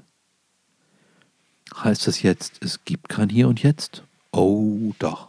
Heißt 1.74 2.06
das 2.06 2.22
jetzt, 2.22 2.62
es 2.62 2.84
gibt 2.84 3.08
kein 3.08 3.28
Hier 3.28 3.48
und 3.48 3.62
Jetzt? 3.62 4.04
Oh 4.32 4.92
doch. 4.98 5.28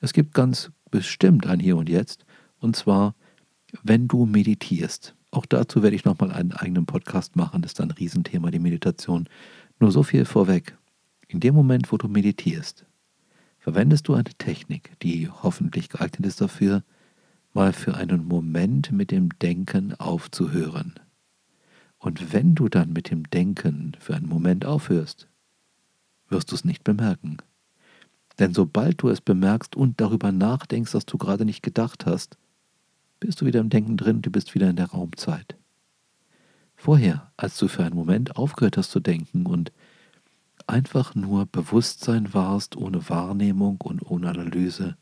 Es 0.00 0.12
gibt 0.12 0.34
ganz 0.34 0.70
bestimmt 0.90 1.46
ein 1.46 1.60
Hier 1.60 1.76
und 1.76 1.88
Jetzt. 1.88 2.24
Und 2.58 2.76
zwar, 2.76 3.14
wenn 3.82 4.08
du 4.08 4.26
meditierst. 4.26 5.14
Auch 5.30 5.46
dazu 5.46 5.82
werde 5.82 5.96
ich 5.96 6.04
nochmal 6.04 6.32
einen 6.32 6.52
eigenen 6.52 6.86
Podcast 6.86 7.36
machen. 7.36 7.62
Das 7.62 7.72
ist 7.72 7.80
ein 7.80 7.90
Riesenthema, 7.90 8.50
die 8.50 8.58
Meditation. 8.58 9.28
Nur 9.78 9.92
so 9.92 10.02
viel 10.02 10.24
vorweg. 10.24 10.76
In 11.28 11.40
dem 11.40 11.54
Moment, 11.54 11.92
wo 11.92 11.96
du 11.96 12.08
meditierst, 12.08 12.84
verwendest 13.58 14.08
du 14.08 14.14
eine 14.14 14.34
Technik, 14.38 14.92
die 15.02 15.28
hoffentlich 15.28 15.88
geeignet 15.88 16.26
ist 16.26 16.40
dafür, 16.40 16.82
mal 17.52 17.72
für 17.72 17.94
einen 17.94 18.26
Moment 18.26 18.90
mit 18.90 19.10
dem 19.10 19.28
Denken 19.38 19.94
aufzuhören. 19.94 20.94
Und 21.98 22.32
wenn 22.32 22.54
du 22.54 22.68
dann 22.68 22.92
mit 22.92 23.10
dem 23.10 23.28
Denken 23.30 23.92
für 24.00 24.16
einen 24.16 24.28
Moment 24.28 24.64
aufhörst, 24.64 25.28
wirst 26.28 26.50
du 26.50 26.54
es 26.56 26.64
nicht 26.64 26.82
bemerken. 26.82 27.36
Denn 28.38 28.54
sobald 28.54 29.02
du 29.02 29.10
es 29.10 29.20
bemerkst 29.20 29.76
und 29.76 30.00
darüber 30.00 30.32
nachdenkst, 30.32 30.94
was 30.94 31.04
du 31.04 31.18
gerade 31.18 31.44
nicht 31.44 31.62
gedacht 31.62 32.06
hast, 32.06 32.38
bist 33.20 33.40
du 33.40 33.46
wieder 33.46 33.60
im 33.60 33.68
Denken 33.68 33.96
drin, 33.96 34.22
du 34.22 34.30
bist 34.30 34.54
wieder 34.54 34.68
in 34.70 34.76
der 34.76 34.90
Raumzeit. 34.90 35.56
Vorher, 36.74 37.30
als 37.36 37.58
du 37.58 37.68
für 37.68 37.84
einen 37.84 37.94
Moment 37.94 38.36
aufgehört 38.36 38.78
hast 38.78 38.90
zu 38.90 39.00
denken 39.00 39.44
und 39.44 39.70
einfach 40.66 41.14
nur 41.14 41.46
Bewusstsein 41.46 42.32
warst, 42.32 42.76
ohne 42.76 43.08
Wahrnehmung 43.08 43.80
und 43.82 44.02
ohne 44.02 44.30
Analyse, 44.30 44.96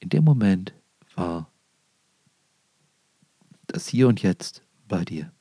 in 0.00 0.08
dem 0.08 0.24
Moment 0.24 0.74
war 1.14 1.48
das 3.68 3.86
Hier 3.86 4.08
und 4.08 4.20
Jetzt 4.20 4.62
bei 4.88 5.04
dir. 5.04 5.32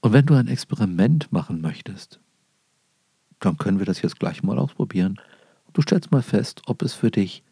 Und 0.00 0.12
wenn 0.12 0.26
du 0.26 0.34
ein 0.34 0.48
Experiment 0.48 1.30
machen 1.32 1.60
möchtest, 1.60 2.20
dann 3.40 3.56
können 3.58 3.78
wir 3.78 3.86
das 3.86 4.02
jetzt 4.02 4.18
gleich 4.18 4.42
mal 4.42 4.58
ausprobieren. 4.58 5.20
Du 5.72 5.82
stellst 5.82 6.10
mal 6.10 6.22
fest, 6.22 6.62
ob 6.66 6.82
es 6.82 6.94
für 6.94 7.10
dich 7.10 7.42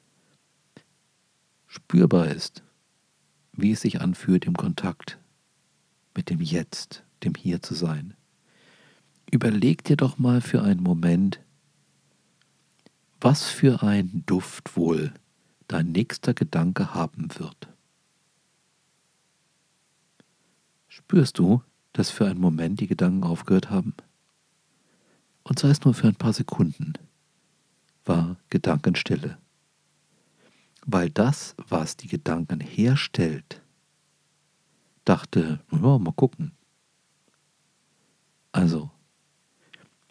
spürbar 1.72 2.28
ist, 2.28 2.62
wie 3.52 3.72
es 3.72 3.80
sich 3.80 4.02
anfühlt, 4.02 4.44
im 4.44 4.54
Kontakt 4.54 5.18
mit 6.14 6.28
dem 6.28 6.40
Jetzt, 6.40 7.02
dem 7.24 7.34
Hier 7.34 7.62
zu 7.62 7.74
sein. 7.74 8.14
Überleg 9.30 9.82
dir 9.82 9.96
doch 9.96 10.18
mal 10.18 10.42
für 10.42 10.62
einen 10.62 10.82
Moment, 10.82 11.40
was 13.22 13.44
für 13.44 13.82
ein 13.82 14.22
Duft 14.26 14.76
wohl 14.76 15.14
dein 15.66 15.92
nächster 15.92 16.34
Gedanke 16.34 16.94
haben 16.94 17.28
wird. 17.38 17.68
Spürst 20.88 21.38
du, 21.38 21.62
dass 21.94 22.10
für 22.10 22.26
einen 22.26 22.40
Moment 22.40 22.80
die 22.80 22.86
Gedanken 22.86 23.24
aufgehört 23.24 23.70
haben? 23.70 23.94
Und 25.42 25.58
sei 25.58 25.70
es 25.70 25.82
nur 25.82 25.94
für 25.94 26.08
ein 26.08 26.16
paar 26.16 26.34
Sekunden, 26.34 26.92
war 28.04 28.36
Gedankenstille. 28.50 29.38
Weil 30.84 31.10
das, 31.10 31.54
was 31.68 31.96
die 31.96 32.08
Gedanken 32.08 32.60
herstellt, 32.60 33.62
dachte, 35.04 35.60
ja, 35.70 35.98
mal 35.98 36.12
gucken. 36.12 36.52
Also, 38.52 38.90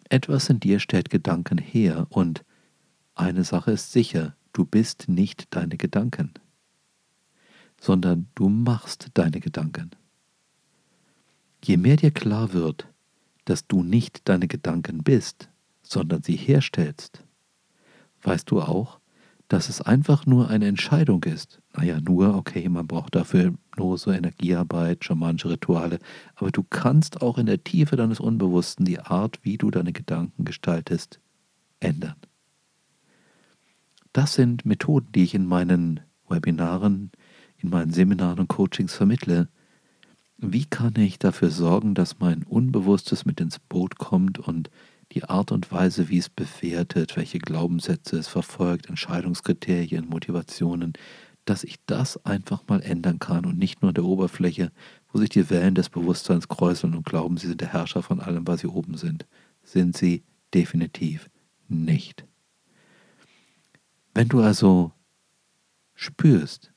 etwas 0.08 0.50
in 0.50 0.60
dir 0.60 0.78
stellt 0.80 1.10
Gedanken 1.10 1.58
her 1.58 2.06
und 2.10 2.44
eine 3.14 3.44
Sache 3.44 3.72
ist 3.72 3.92
sicher, 3.92 4.36
du 4.52 4.64
bist 4.64 5.08
nicht 5.08 5.54
deine 5.54 5.76
Gedanken, 5.76 6.32
sondern 7.80 8.28
du 8.34 8.48
machst 8.48 9.08
deine 9.14 9.40
Gedanken. 9.40 9.90
Je 11.64 11.76
mehr 11.76 11.96
dir 11.96 12.10
klar 12.10 12.52
wird, 12.52 12.88
dass 13.44 13.66
du 13.66 13.82
nicht 13.82 14.28
deine 14.28 14.48
Gedanken 14.48 15.02
bist, 15.02 15.48
sondern 15.82 16.22
sie 16.22 16.36
herstellst, 16.36 17.24
weißt 18.22 18.50
du 18.50 18.60
auch, 18.60 19.00
dass 19.52 19.68
es 19.68 19.82
einfach 19.82 20.24
nur 20.24 20.48
eine 20.48 20.66
Entscheidung 20.66 21.24
ist. 21.24 21.60
Naja, 21.76 22.00
nur, 22.00 22.36
okay, 22.36 22.70
man 22.70 22.86
braucht 22.86 23.14
dafür 23.14 23.52
so 23.76 24.10
Energiearbeit, 24.10 25.04
schamanische 25.04 25.50
Rituale, 25.50 25.98
aber 26.36 26.50
du 26.50 26.62
kannst 26.62 27.20
auch 27.20 27.36
in 27.36 27.44
der 27.44 27.62
Tiefe 27.62 27.96
deines 27.96 28.18
Unbewussten 28.18 28.86
die 28.86 28.98
Art, 28.98 29.40
wie 29.42 29.58
du 29.58 29.70
deine 29.70 29.92
Gedanken 29.92 30.46
gestaltest, 30.46 31.20
ändern. 31.80 32.16
Das 34.14 34.32
sind 34.32 34.64
Methoden, 34.64 35.12
die 35.12 35.24
ich 35.24 35.34
in 35.34 35.44
meinen 35.44 36.00
Webinaren, 36.30 37.10
in 37.58 37.68
meinen 37.68 37.92
Seminaren 37.92 38.38
und 38.38 38.48
Coachings 38.48 38.94
vermittle. 38.94 39.50
Wie 40.38 40.64
kann 40.64 40.94
ich 40.96 41.18
dafür 41.18 41.50
sorgen, 41.50 41.92
dass 41.92 42.20
mein 42.20 42.42
Unbewusstes 42.42 43.26
mit 43.26 43.38
ins 43.38 43.58
Boot 43.58 43.98
kommt 43.98 44.38
und 44.38 44.70
die 45.12 45.24
Art 45.24 45.52
und 45.52 45.70
Weise, 45.70 46.08
wie 46.08 46.18
es 46.18 46.28
bewertet, 46.28 47.16
welche 47.16 47.38
Glaubenssätze 47.38 48.16
es 48.16 48.28
verfolgt, 48.28 48.88
Entscheidungskriterien, 48.88 50.08
Motivationen, 50.08 50.94
dass 51.44 51.64
ich 51.64 51.76
das 51.86 52.24
einfach 52.24 52.66
mal 52.68 52.80
ändern 52.82 53.18
kann 53.18 53.44
und 53.44 53.58
nicht 53.58 53.82
nur 53.82 53.90
an 53.90 53.94
der 53.94 54.04
Oberfläche, 54.04 54.70
wo 55.12 55.18
sich 55.18 55.28
die 55.28 55.50
Wellen 55.50 55.74
des 55.74 55.90
Bewusstseins 55.90 56.48
kräuseln 56.48 56.94
und 56.94 57.04
glauben, 57.04 57.36
sie 57.36 57.48
sind 57.48 57.60
der 57.60 57.72
Herrscher 57.72 58.02
von 58.02 58.20
allem, 58.20 58.46
was 58.46 58.60
sie 58.60 58.68
oben 58.68 58.96
sind. 58.96 59.26
Sind 59.62 59.96
sie 59.96 60.24
definitiv 60.54 61.28
nicht. 61.68 62.24
Wenn 64.14 64.28
du 64.28 64.40
also 64.40 64.92
spürst, 65.94 66.72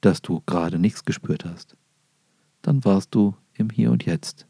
dass 0.00 0.22
du 0.22 0.40
gerade 0.46 0.78
nichts 0.78 1.04
gespürt 1.04 1.44
hast, 1.44 1.76
dann 2.62 2.84
warst 2.84 3.14
du 3.14 3.36
im 3.54 3.70
Hier 3.70 3.90
und 3.90 4.04
Jetzt. 4.04 4.46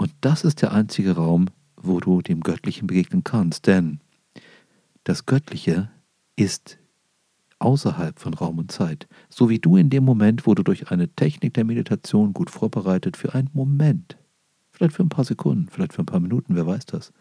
Und 0.00 0.14
das 0.22 0.44
ist 0.44 0.62
der 0.62 0.72
einzige 0.72 1.16
Raum, 1.16 1.48
wo 1.76 2.00
du 2.00 2.22
dem 2.22 2.40
Göttlichen 2.40 2.86
begegnen 2.86 3.22
kannst, 3.22 3.66
denn 3.66 4.00
das 5.04 5.26
Göttliche 5.26 5.90
ist 6.36 6.78
außerhalb 7.58 8.18
von 8.18 8.32
Raum 8.32 8.56
und 8.56 8.72
Zeit, 8.72 9.08
so 9.28 9.50
wie 9.50 9.58
du 9.58 9.76
in 9.76 9.90
dem 9.90 10.02
Moment, 10.02 10.46
wo 10.46 10.54
du 10.54 10.62
durch 10.62 10.90
eine 10.90 11.10
Technik 11.10 11.52
der 11.52 11.66
Meditation 11.66 12.32
gut 12.32 12.48
vorbereitet 12.48 13.18
für 13.18 13.34
einen 13.34 13.50
Moment, 13.52 14.16
vielleicht 14.70 14.94
für 14.94 15.02
ein 15.02 15.10
paar 15.10 15.26
Sekunden, 15.26 15.68
vielleicht 15.68 15.92
für 15.92 16.00
ein 16.00 16.06
paar 16.06 16.20
Minuten, 16.20 16.56
wer 16.56 16.66
weiß 16.66 16.86
das, 16.86 17.12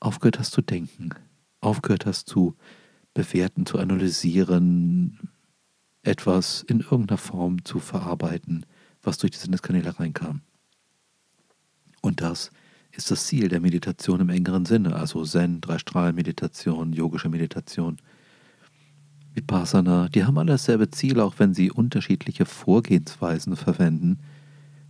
aufgehört 0.00 0.38
hast 0.38 0.52
zu 0.52 0.60
denken, 0.60 1.14
aufgehört 1.62 2.04
hast 2.04 2.28
zu 2.28 2.56
bewerten, 3.14 3.64
zu 3.64 3.78
analysieren, 3.78 5.30
etwas 6.02 6.62
in 6.68 6.80
irgendeiner 6.80 7.16
Form 7.16 7.64
zu 7.64 7.78
verarbeiten, 7.78 8.66
was 9.00 9.16
durch 9.16 9.30
die 9.30 9.38
Sinneskanäle 9.38 9.98
reinkam. 9.98 10.42
Und 12.04 12.20
das 12.20 12.50
ist 12.92 13.10
das 13.10 13.26
Ziel 13.26 13.48
der 13.48 13.60
Meditation 13.60 14.20
im 14.20 14.28
engeren 14.28 14.66
Sinne, 14.66 14.94
also 14.94 15.24
Zen, 15.24 15.60
Drei-Strahlen-Meditation, 15.60 16.92
yogische 16.92 17.28
Meditation, 17.28 17.96
Vipassana, 19.32 20.08
die 20.08 20.24
haben 20.24 20.38
alle 20.38 20.52
dasselbe 20.52 20.90
Ziel, 20.90 21.18
auch 21.18 21.34
wenn 21.38 21.54
sie 21.54 21.72
unterschiedliche 21.72 22.46
Vorgehensweisen 22.46 23.56
verwenden, 23.56 24.20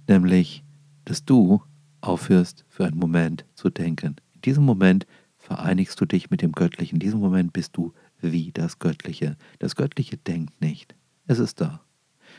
nämlich, 0.06 0.64
dass 1.06 1.24
du 1.24 1.62
aufhörst, 2.02 2.66
für 2.68 2.84
einen 2.84 2.98
Moment 2.98 3.46
zu 3.54 3.70
denken 3.70 4.16
diesem 4.44 4.64
Moment 4.64 5.06
vereinigst 5.38 6.00
du 6.00 6.04
dich 6.04 6.30
mit 6.30 6.42
dem 6.42 6.52
Göttlichen. 6.52 6.96
In 6.96 7.00
diesem 7.00 7.20
Moment 7.20 7.52
bist 7.52 7.76
du 7.76 7.92
wie 8.20 8.52
das 8.52 8.78
Göttliche. 8.78 9.36
Das 9.58 9.76
Göttliche 9.76 10.16
denkt 10.16 10.60
nicht. 10.60 10.94
Es 11.26 11.38
ist 11.38 11.60
da. 11.60 11.80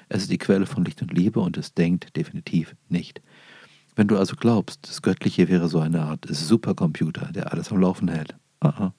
Es 0.10 0.24
ist 0.24 0.32
die 0.32 0.38
Quelle 0.38 0.65
von 0.65 0.86
Licht 0.86 1.01
und 1.01 1.13
Liebe 1.13 1.39
und 1.39 1.58
es 1.58 1.74
denkt 1.74 2.15
definitiv 2.15 2.75
nicht. 2.89 3.22
Wenn 3.96 4.08
du 4.08 4.18
also 4.18 4.36
glaubst, 4.36 4.88
das 4.90 5.02
Göttliche 5.02 5.48
wäre 5.48 5.70
so 5.70 5.80
eine 5.80 6.02
Art 6.02 6.25
Supercomputer, 6.28 7.32
der 7.32 7.52
alles 7.52 7.72
am 7.72 7.80
Laufen 7.80 8.10
hält. 8.10 8.36
Aha. 8.60 8.94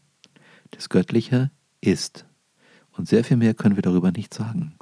Das 0.70 0.88
Göttliche 0.88 1.50
ist. 1.80 2.24
Und 2.92 3.08
sehr 3.08 3.24
viel 3.24 3.36
mehr 3.36 3.54
können 3.54 3.76
wir 3.76 3.82
darüber 3.82 4.10
nicht 4.10 4.32
sagen. 4.32 4.74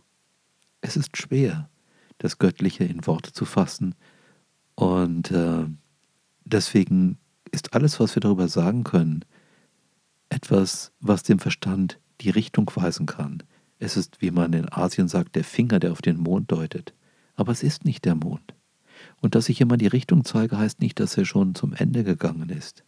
Es 0.81 0.97
ist 0.97 1.17
schwer, 1.17 1.69
das 2.19 2.39
Göttliche 2.39 2.85
in 2.85 3.07
Worte 3.07 3.33
zu 3.33 3.45
fassen. 3.45 3.97
Und 4.77 5.33
äh, 5.33 5.65
deswegen 6.45 7.19
ist 7.51 7.75
alles, 7.75 7.99
was 7.99 8.15
wir 8.15 8.21
darüber 8.21 8.49
sagen 8.49 8.85
können, 8.85 9.25
etwas, 10.29 10.93
was 11.01 11.23
dem 11.25 11.39
Verstand 11.41 11.99
die 12.21 12.31
Richtung 12.31 12.71
weisen 12.75 13.07
kann. 13.07 13.43
Es 13.79 13.97
ist, 13.97 14.23
wie 14.23 14.31
man 14.31 14.53
in 14.53 14.73
Asien 14.73 15.09
sagt, 15.09 15.35
der 15.35 15.45
Finger, 15.45 15.81
der 15.81 15.93
auf 15.93 16.03
den 16.03 16.19
Mond 16.19 16.51
deutet. 16.53 16.95
Aber 17.35 17.53
es 17.53 17.63
ist 17.63 17.85
nicht 17.85 18.05
der 18.05 18.15
Mond. 18.15 18.55
Und 19.21 19.35
dass 19.35 19.49
ich 19.49 19.59
jemand 19.59 19.81
die 19.83 19.87
Richtung 19.87 20.25
zeige, 20.25 20.59
heißt 20.59 20.81
nicht, 20.81 21.01
dass 21.01 21.17
er 21.17 21.25
schon 21.25 21.55
zum 21.55 21.73
Ende 21.73 22.05
gegangen 22.05 22.51
ist. 22.51 22.85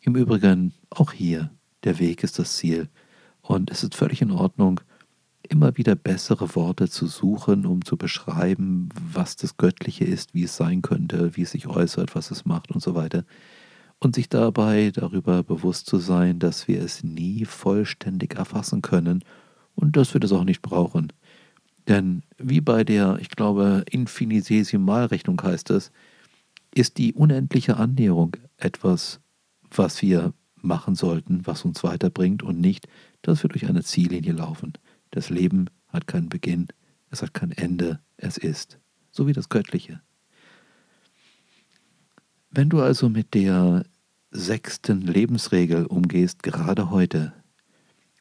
Im 0.00 0.16
Übrigen, 0.16 0.72
auch 0.88 1.12
hier, 1.12 1.50
der 1.84 1.98
Weg 1.98 2.22
ist 2.24 2.38
das 2.38 2.56
Ziel. 2.56 2.88
Und 3.42 3.70
es 3.70 3.82
ist 3.82 3.94
völlig 3.94 4.22
in 4.22 4.30
Ordnung, 4.30 4.80
immer 5.48 5.76
wieder 5.76 5.96
bessere 5.96 6.54
Worte 6.54 6.88
zu 6.88 7.06
suchen, 7.06 7.66
um 7.66 7.84
zu 7.84 7.96
beschreiben, 7.96 8.88
was 8.94 9.36
das 9.36 9.56
Göttliche 9.56 10.04
ist, 10.04 10.32
wie 10.32 10.44
es 10.44 10.56
sein 10.56 10.80
könnte, 10.82 11.36
wie 11.36 11.42
es 11.42 11.50
sich 11.50 11.66
äußert, 11.66 12.14
was 12.14 12.30
es 12.30 12.44
macht 12.44 12.70
und 12.70 12.80
so 12.82 12.94
weiter. 12.94 13.24
und 14.00 14.14
sich 14.14 14.28
dabei 14.28 14.90
darüber 14.92 15.42
bewusst 15.42 15.86
zu 15.86 15.98
sein, 15.98 16.38
dass 16.38 16.66
wir 16.66 16.82
es 16.82 17.04
nie 17.04 17.44
vollständig 17.44 18.34
erfassen 18.34 18.82
können 18.82 19.22
und 19.74 19.96
dass 19.96 20.14
wir 20.14 20.20
das 20.20 20.32
auch 20.32 20.44
nicht 20.44 20.62
brauchen. 20.62 21.12
Denn 21.88 22.22
wie 22.38 22.60
bei 22.60 22.84
der, 22.84 23.18
ich 23.20 23.30
glaube, 23.30 23.84
Infinitesimalrechnung 23.90 25.40
heißt 25.42 25.70
es, 25.70 25.90
ist 26.74 26.98
die 26.98 27.12
unendliche 27.14 27.76
Annäherung 27.76 28.36
etwas, 28.56 29.20
was 29.70 30.02
wir 30.02 30.32
machen 30.56 30.94
sollten, 30.94 31.46
was 31.46 31.64
uns 31.64 31.82
weiterbringt 31.82 32.42
und 32.42 32.60
nicht, 32.60 32.86
dass 33.22 33.42
wir 33.42 33.48
durch 33.48 33.66
eine 33.68 33.82
Ziellinie 33.82 34.32
laufen. 34.32 34.74
Das 35.10 35.30
Leben 35.30 35.66
hat 35.88 36.06
keinen 36.06 36.28
Beginn, 36.28 36.68
es 37.10 37.22
hat 37.22 37.34
kein 37.34 37.50
Ende, 37.52 38.00
es 38.16 38.36
ist, 38.36 38.78
so 39.10 39.26
wie 39.26 39.32
das 39.32 39.48
Göttliche. 39.48 40.00
Wenn 42.50 42.68
du 42.68 42.80
also 42.80 43.08
mit 43.08 43.34
der 43.34 43.84
sechsten 44.30 45.00
Lebensregel 45.02 45.86
umgehst, 45.86 46.42
gerade 46.42 46.90
heute, 46.90 47.32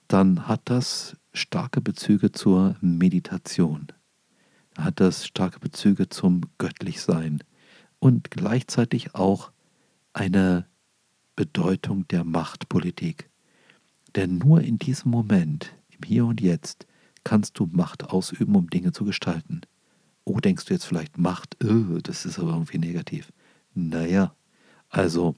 dann 0.08 0.48
hat 0.48 0.62
das 0.66 1.16
starke 1.34 1.82
Bezüge 1.82 2.32
zur 2.32 2.76
Meditation, 2.82 3.88
hat 4.78 5.00
das 5.00 5.26
starke 5.26 5.60
Bezüge 5.60 6.10
zum 6.10 6.42
Göttlichsein 6.58 7.44
und 8.00 8.32
gleichzeitig 8.32 9.16
auch 9.16 9.52
eine 10.14 10.66
Bedeutung 11.36 12.08
der 12.08 12.24
Machtpolitik. 12.24 13.30
Denn 14.16 14.38
nur 14.38 14.62
in 14.62 14.80
diesem 14.80 15.12
Moment, 15.12 15.74
im 15.90 16.04
Hier 16.06 16.26
und 16.26 16.42
Jetzt, 16.42 16.88
kannst 17.24 17.60
du 17.60 17.68
Macht 17.72 18.06
ausüben, 18.06 18.56
um 18.56 18.70
Dinge 18.70 18.92
zu 18.92 19.06
gestalten. 19.06 19.62
Oh, 20.26 20.40
denkst 20.40 20.66
du 20.66 20.74
jetzt 20.74 20.86
vielleicht 20.86 21.18
Macht, 21.18 21.58
oh, 21.64 22.00
das 22.02 22.26
ist 22.26 22.40
aber 22.40 22.52
irgendwie 22.52 22.78
negativ. 22.78 23.32
Naja, 23.74 24.34
also 24.90 25.36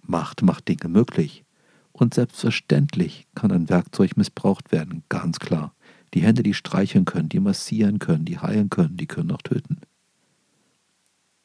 Macht 0.00 0.42
macht 0.42 0.68
Dinge 0.68 0.88
möglich. 0.88 1.44
Und 1.98 2.14
selbstverständlich 2.14 3.26
kann 3.34 3.50
ein 3.50 3.68
Werkzeug 3.68 4.16
missbraucht 4.16 4.70
werden, 4.70 5.02
ganz 5.08 5.40
klar. 5.40 5.74
Die 6.14 6.20
Hände, 6.20 6.44
die 6.44 6.54
streicheln 6.54 7.04
können, 7.04 7.28
die 7.28 7.40
massieren 7.40 7.98
können, 7.98 8.24
die 8.24 8.38
heilen 8.38 8.70
können, 8.70 8.96
die 8.96 9.08
können 9.08 9.32
auch 9.32 9.42
töten. 9.42 9.80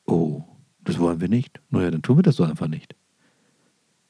Oh, 0.06 0.44
das 0.84 1.00
wollen 1.00 1.20
wir 1.22 1.28
nicht. 1.28 1.60
Naja, 1.72 1.90
dann 1.90 2.04
tun 2.04 2.20
wir 2.20 2.24
das 2.24 2.36
doch 2.36 2.48
einfach 2.48 2.68
nicht. 2.68 2.96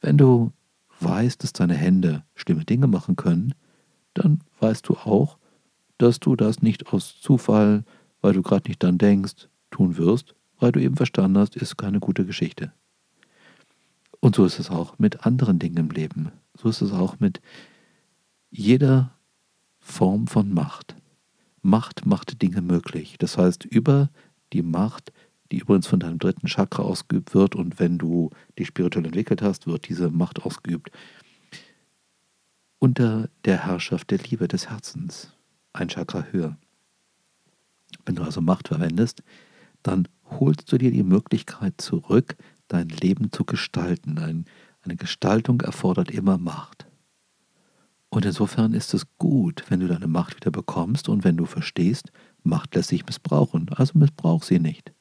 Wenn 0.02 0.18
du 0.18 0.52
weißt, 1.00 1.42
dass 1.42 1.54
deine 1.54 1.76
Hände 1.76 2.26
schlimme 2.36 2.66
Dinge 2.66 2.88
machen 2.88 3.16
können, 3.16 3.56
dann 4.14 4.42
weißt 4.60 4.90
du 4.90 4.96
auch, 4.96 5.38
dass 5.98 6.20
du 6.20 6.36
das 6.36 6.62
nicht 6.62 6.92
aus 6.92 7.22
Zufall, 7.22 7.86
weil 8.20 8.34
du 8.34 8.42
gerade 8.42 8.68
nicht 8.68 8.84
dann 8.84 8.98
denkst, 8.98 9.48
tun 9.72 9.96
wirst, 9.96 10.36
weil 10.60 10.74
du 10.74 10.82
eben 10.82 10.98
verstanden 10.98 11.38
hast, 11.38 11.56
ist 11.56 11.78
keine 11.78 12.02
gute 12.02 12.26
Geschichte. 12.26 12.74
Und 14.24 14.36
so 14.36 14.46
ist 14.46 14.58
es 14.58 14.70
auch 14.70 14.98
mit 15.00 15.26
anderen 15.26 15.60
Dingen 15.60 15.76
im 15.76 15.90
Leben. 15.90 16.32
So 16.58 16.70
ist 16.70 16.80
es 16.80 16.94
auch 16.94 17.20
mit 17.20 17.42
jeder 18.52 19.12
Form 19.80 20.28
von 20.28 20.54
Macht. 20.54 20.96
Macht 21.62 22.06
macht 22.06 22.42
Dinge 22.42 22.62
möglich. 22.62 23.18
Das 23.20 23.38
heißt, 23.38 23.66
über 23.66 24.10
die 24.54 24.62
Macht, 24.62 25.12
die 25.52 25.58
übrigens 25.58 25.88
von 25.88 26.00
deinem 26.00 26.20
dritten 26.20 26.48
Chakra 26.48 26.84
ausgeübt 26.84 27.36
wird, 27.36 27.54
und 27.54 27.82
wenn 27.82 27.98
du 27.98 28.30
die 28.58 28.64
spirituell 28.64 29.06
entwickelt 29.06 29.42
hast, 29.42 29.68
wird 29.68 29.90
diese 29.90 30.10
Macht 30.10 30.44
ausgeübt 30.44 30.90
unter 32.80 33.28
der 33.44 33.66
Herrschaft 33.66 34.10
der 34.10 34.20
Liebe 34.20 34.48
des 34.48 34.70
Herzens, 34.70 35.34
ein 35.74 35.90
Chakra 35.90 36.28
höher. 36.32 36.58
Wenn 38.06 38.16
du 38.16 38.24
also 38.24 38.40
Macht 38.40 38.70
verwendest, 38.70 39.22
dann 39.84 40.08
holst 40.40 40.72
du 40.72 40.78
dir 40.78 40.92
die 40.92 41.04
Möglichkeit 41.04 41.74
zurück, 41.82 42.38
dein 42.68 42.90
Leben 42.90 43.32
zu 43.32 43.46
gestalten. 43.46 44.18
Ein, 44.18 44.46
eine 44.82 44.96
Gestaltung 44.96 45.62
erfordert 45.62 46.12
immer 46.12 46.38
Macht. 46.38 46.88
Und 48.10 48.26
insofern 48.26 48.74
ist 48.74 48.94
es 48.94 49.08
gut, 49.18 49.64
wenn 49.70 49.80
du 49.80 49.88
deine 49.88 50.08
Macht 50.08 50.36
wieder 50.36 50.52
bekommst 50.52 51.10
und 51.10 51.24
wenn 51.24 51.38
du 51.38 51.46
verstehst, 51.46 52.12
Macht 52.44 52.76
lässt 52.76 52.90
sich 52.90 53.06
missbrauchen, 53.06 53.70
also 53.70 53.98
missbrauch 53.98 54.44
sie 54.44 54.60
nicht. 54.60 54.94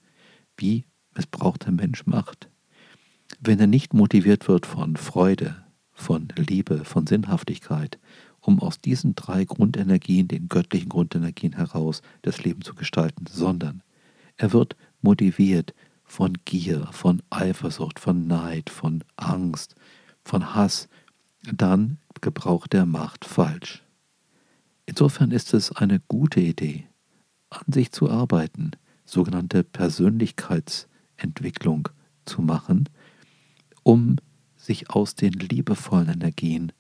Wie 0.57 0.87
missbraucht 1.15 1.67
ein 1.67 1.77
Mensch 1.77 2.07
Macht? 2.07 2.49
Wenn 3.41 3.61
er 3.61 3.67
nicht 3.67 3.93
motiviert 3.93 4.49
wird 4.49 4.65
von 4.65 4.97
Freude, 4.97 5.63
von 5.93 6.29
Liebe, 6.37 6.85
von 6.85 7.07
Sinnhaftigkeit, 7.07 7.99
um 8.41 8.61
aus 8.61 8.81
diesen 8.81 9.15
drei 9.15 9.45
Grundenergien, 9.45 10.29
den 10.29 10.49
göttlichen 10.49 10.89
Grundenergien 10.89 11.53
heraus, 11.53 12.03
das 12.23 12.43
Leben 12.43 12.63
zu 12.63 12.75
gestalten, 12.75 13.27
sondern 13.29 13.83
er 14.37 14.53
wird 14.53 14.77
motiviert 15.01 15.75
von 16.13 16.37
Gier, 16.45 16.87
von 16.93 17.23
Eifersucht, 17.31 17.99
von 17.99 18.27
Neid, 18.27 18.69
von 18.69 19.03
Angst, 19.17 19.75
von 20.23 20.55
Hass, 20.55 20.91
dann 21.43 21.97
gebraucht 22.21 22.75
er 22.75 22.85
Macht 22.85 23.25
falsch. 23.25 23.83
Insofern 24.85 25.31
ist 25.31 25.55
es 25.55 25.73
eine 25.73 26.03
gute 26.09 26.41
Idee, 26.41 26.87
an 27.49 27.73
sich 27.73 27.93
zu 27.93 28.11
arbeiten, 28.11 28.73
sogenannte 29.07 29.65
Persönlichkeitsentwicklung 29.65 31.89
zu 32.27 32.43
machen, 32.43 32.91
um 33.83 34.17
sich 34.55 34.91
aus 34.91 35.15
den 35.15 35.33
liebevollen 35.33 36.11
Energien 36.11 36.73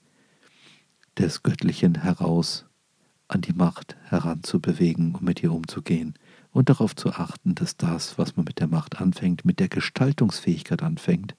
des 1.17 1.43
Göttlichen 1.43 2.03
heraus 2.03 2.67
an 3.29 3.41
die 3.41 3.55
Macht 3.55 3.97
heranzubewegen, 4.05 5.15
um 5.15 5.25
mit 5.25 5.43
ihr 5.43 5.53
umzugehen 5.53 6.19
und 6.53 6.69
darauf 6.69 6.95
zu 6.95 7.11
achten, 7.11 7.55
dass 7.55 7.77
das, 7.77 8.19
was 8.19 8.37
man 8.37 8.45
mit 8.45 8.61
der 8.61 8.69
Macht 8.69 9.01
anfängt, 9.01 9.45
mit 9.45 9.59
der 9.59 9.69
Gestaltungsfähigkeit 9.69 10.83
anfängt, 10.83 11.35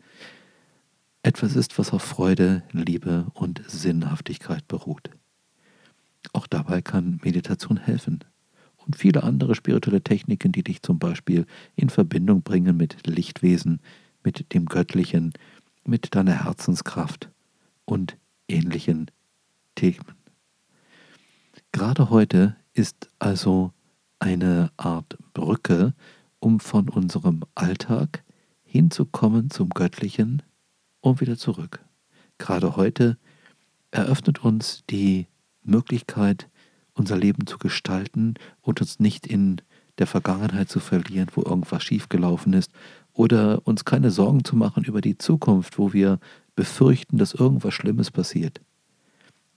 etwas 1.21 1.55
ist, 1.55 1.79
was 1.79 1.93
auf 1.93 2.03
Freude, 2.03 2.63
Liebe 2.71 3.27
und 3.33 3.61
Sinnhaftigkeit 3.67 4.67
beruht. 4.67 5.09
Auch 6.33 6.47
dabei 6.47 6.81
kann 6.81 7.19
Meditation 7.23 7.77
helfen 7.77 8.23
und 8.77 8.97
viele 8.97 9.23
andere 9.23 9.55
spirituelle 9.55 10.01
Techniken, 10.01 10.51
die 10.51 10.63
dich 10.63 10.81
zum 10.81 10.99
Beispiel 10.99 11.45
in 11.75 11.89
Verbindung 11.89 12.41
bringen 12.41 12.75
mit 12.75 13.07
Lichtwesen, 13.07 13.79
mit 14.23 14.53
dem 14.53 14.65
Göttlichen, 14.65 15.33
mit 15.85 16.15
deiner 16.15 16.43
Herzenskraft 16.43 17.29
und 17.85 18.17
ähnlichen 18.47 19.11
Themen. 19.75 20.15
Gerade 21.71 22.09
heute 22.09 22.55
ist 22.73 23.09
also 23.19 23.73
eine 24.23 24.71
Art 24.77 25.17
Brücke, 25.33 25.93
um 26.39 26.61
von 26.61 26.87
unserem 26.87 27.43
Alltag 27.55 28.23
hinzukommen 28.63 29.49
zum 29.49 29.69
Göttlichen 29.69 30.41
und 31.01 31.19
wieder 31.19 31.37
zurück. 31.37 31.83
Gerade 32.37 32.77
heute 32.77 33.17
eröffnet 33.91 34.43
uns 34.43 34.83
die 34.89 35.27
Möglichkeit, 35.61 36.49
unser 36.93 37.17
Leben 37.17 37.47
zu 37.47 37.57
gestalten 37.57 38.35
und 38.61 38.79
uns 38.79 38.99
nicht 39.01 39.27
in 39.27 39.61
der 39.97 40.07
Vergangenheit 40.07 40.69
zu 40.69 40.79
verlieren, 40.79 41.27
wo 41.35 41.43
irgendwas 41.43 41.83
schiefgelaufen 41.83 42.53
ist, 42.53 42.71
oder 43.11 43.61
uns 43.67 43.83
keine 43.83 44.09
Sorgen 44.09 44.45
zu 44.45 44.55
machen 44.55 44.85
über 44.85 45.01
die 45.01 45.17
Zukunft, 45.17 45.77
wo 45.77 45.91
wir 45.91 46.19
befürchten, 46.55 47.17
dass 47.17 47.33
irgendwas 47.33 47.73
Schlimmes 47.73 48.09
passiert. 48.09 48.61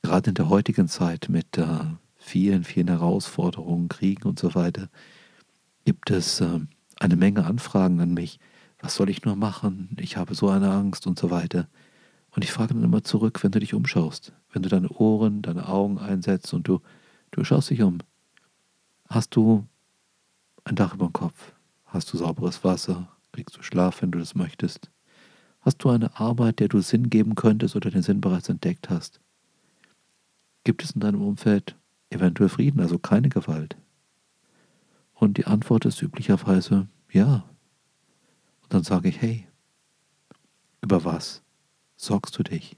Gerade 0.02 0.30
in 0.30 0.34
der 0.34 0.48
heutigen 0.48 0.88
Zeit 0.88 1.28
mit 1.28 1.56
äh, 1.56 1.66
vielen, 2.26 2.64
vielen 2.64 2.88
Herausforderungen, 2.88 3.88
Kriegen 3.88 4.28
und 4.28 4.38
so 4.38 4.54
weiter, 4.54 4.88
gibt 5.84 6.10
es 6.10 6.40
äh, 6.40 6.60
eine 6.98 7.16
Menge 7.16 7.44
Anfragen 7.44 8.00
an 8.00 8.14
mich. 8.14 8.40
Was 8.80 8.96
soll 8.96 9.10
ich 9.10 9.24
nur 9.24 9.36
machen? 9.36 9.96
Ich 10.00 10.16
habe 10.16 10.34
so 10.34 10.48
eine 10.48 10.70
Angst 10.72 11.06
und 11.06 11.18
so 11.18 11.30
weiter. 11.30 11.68
Und 12.30 12.44
ich 12.44 12.52
frage 12.52 12.74
dann 12.74 12.82
immer 12.82 13.02
zurück, 13.04 13.42
wenn 13.42 13.52
du 13.52 13.60
dich 13.60 13.72
umschaust, 13.72 14.32
wenn 14.52 14.62
du 14.62 14.68
deine 14.68 14.88
Ohren, 14.88 15.40
deine 15.40 15.68
Augen 15.68 15.98
einsetzt 15.98 16.52
und 16.52 16.68
du, 16.68 16.80
du 17.30 17.44
schaust 17.44 17.70
dich 17.70 17.82
um. 17.82 17.98
Hast 19.08 19.36
du 19.36 19.64
ein 20.64 20.74
Dach 20.74 20.94
über 20.94 21.06
dem 21.06 21.12
Kopf? 21.12 21.52
Hast 21.86 22.12
du 22.12 22.18
sauberes 22.18 22.64
Wasser? 22.64 23.08
Kriegst 23.32 23.56
du 23.56 23.62
Schlaf, 23.62 24.02
wenn 24.02 24.10
du 24.10 24.18
das 24.18 24.34
möchtest? 24.34 24.90
Hast 25.60 25.78
du 25.78 25.90
eine 25.90 26.18
Arbeit, 26.18 26.58
der 26.58 26.68
du 26.68 26.80
Sinn 26.80 27.08
geben 27.08 27.36
könntest 27.36 27.76
oder 27.76 27.90
den 27.90 28.02
Sinn 28.02 28.20
bereits 28.20 28.48
entdeckt 28.48 28.90
hast? 28.90 29.20
Gibt 30.64 30.82
es 30.82 30.90
in 30.90 31.00
deinem 31.00 31.22
Umfeld 31.22 31.76
eventuell 32.16 32.48
Frieden, 32.48 32.80
also 32.80 32.98
keine 32.98 33.28
Gewalt? 33.28 33.76
Und 35.14 35.38
die 35.38 35.46
Antwort 35.46 35.84
ist 35.84 36.02
üblicherweise 36.02 36.88
ja. 37.10 37.48
Und 38.62 38.74
dann 38.74 38.82
sage 38.82 39.08
ich, 39.08 39.20
hey, 39.20 39.46
über 40.82 41.04
was 41.04 41.42
sorgst 41.96 42.38
du 42.38 42.42
dich? 42.42 42.76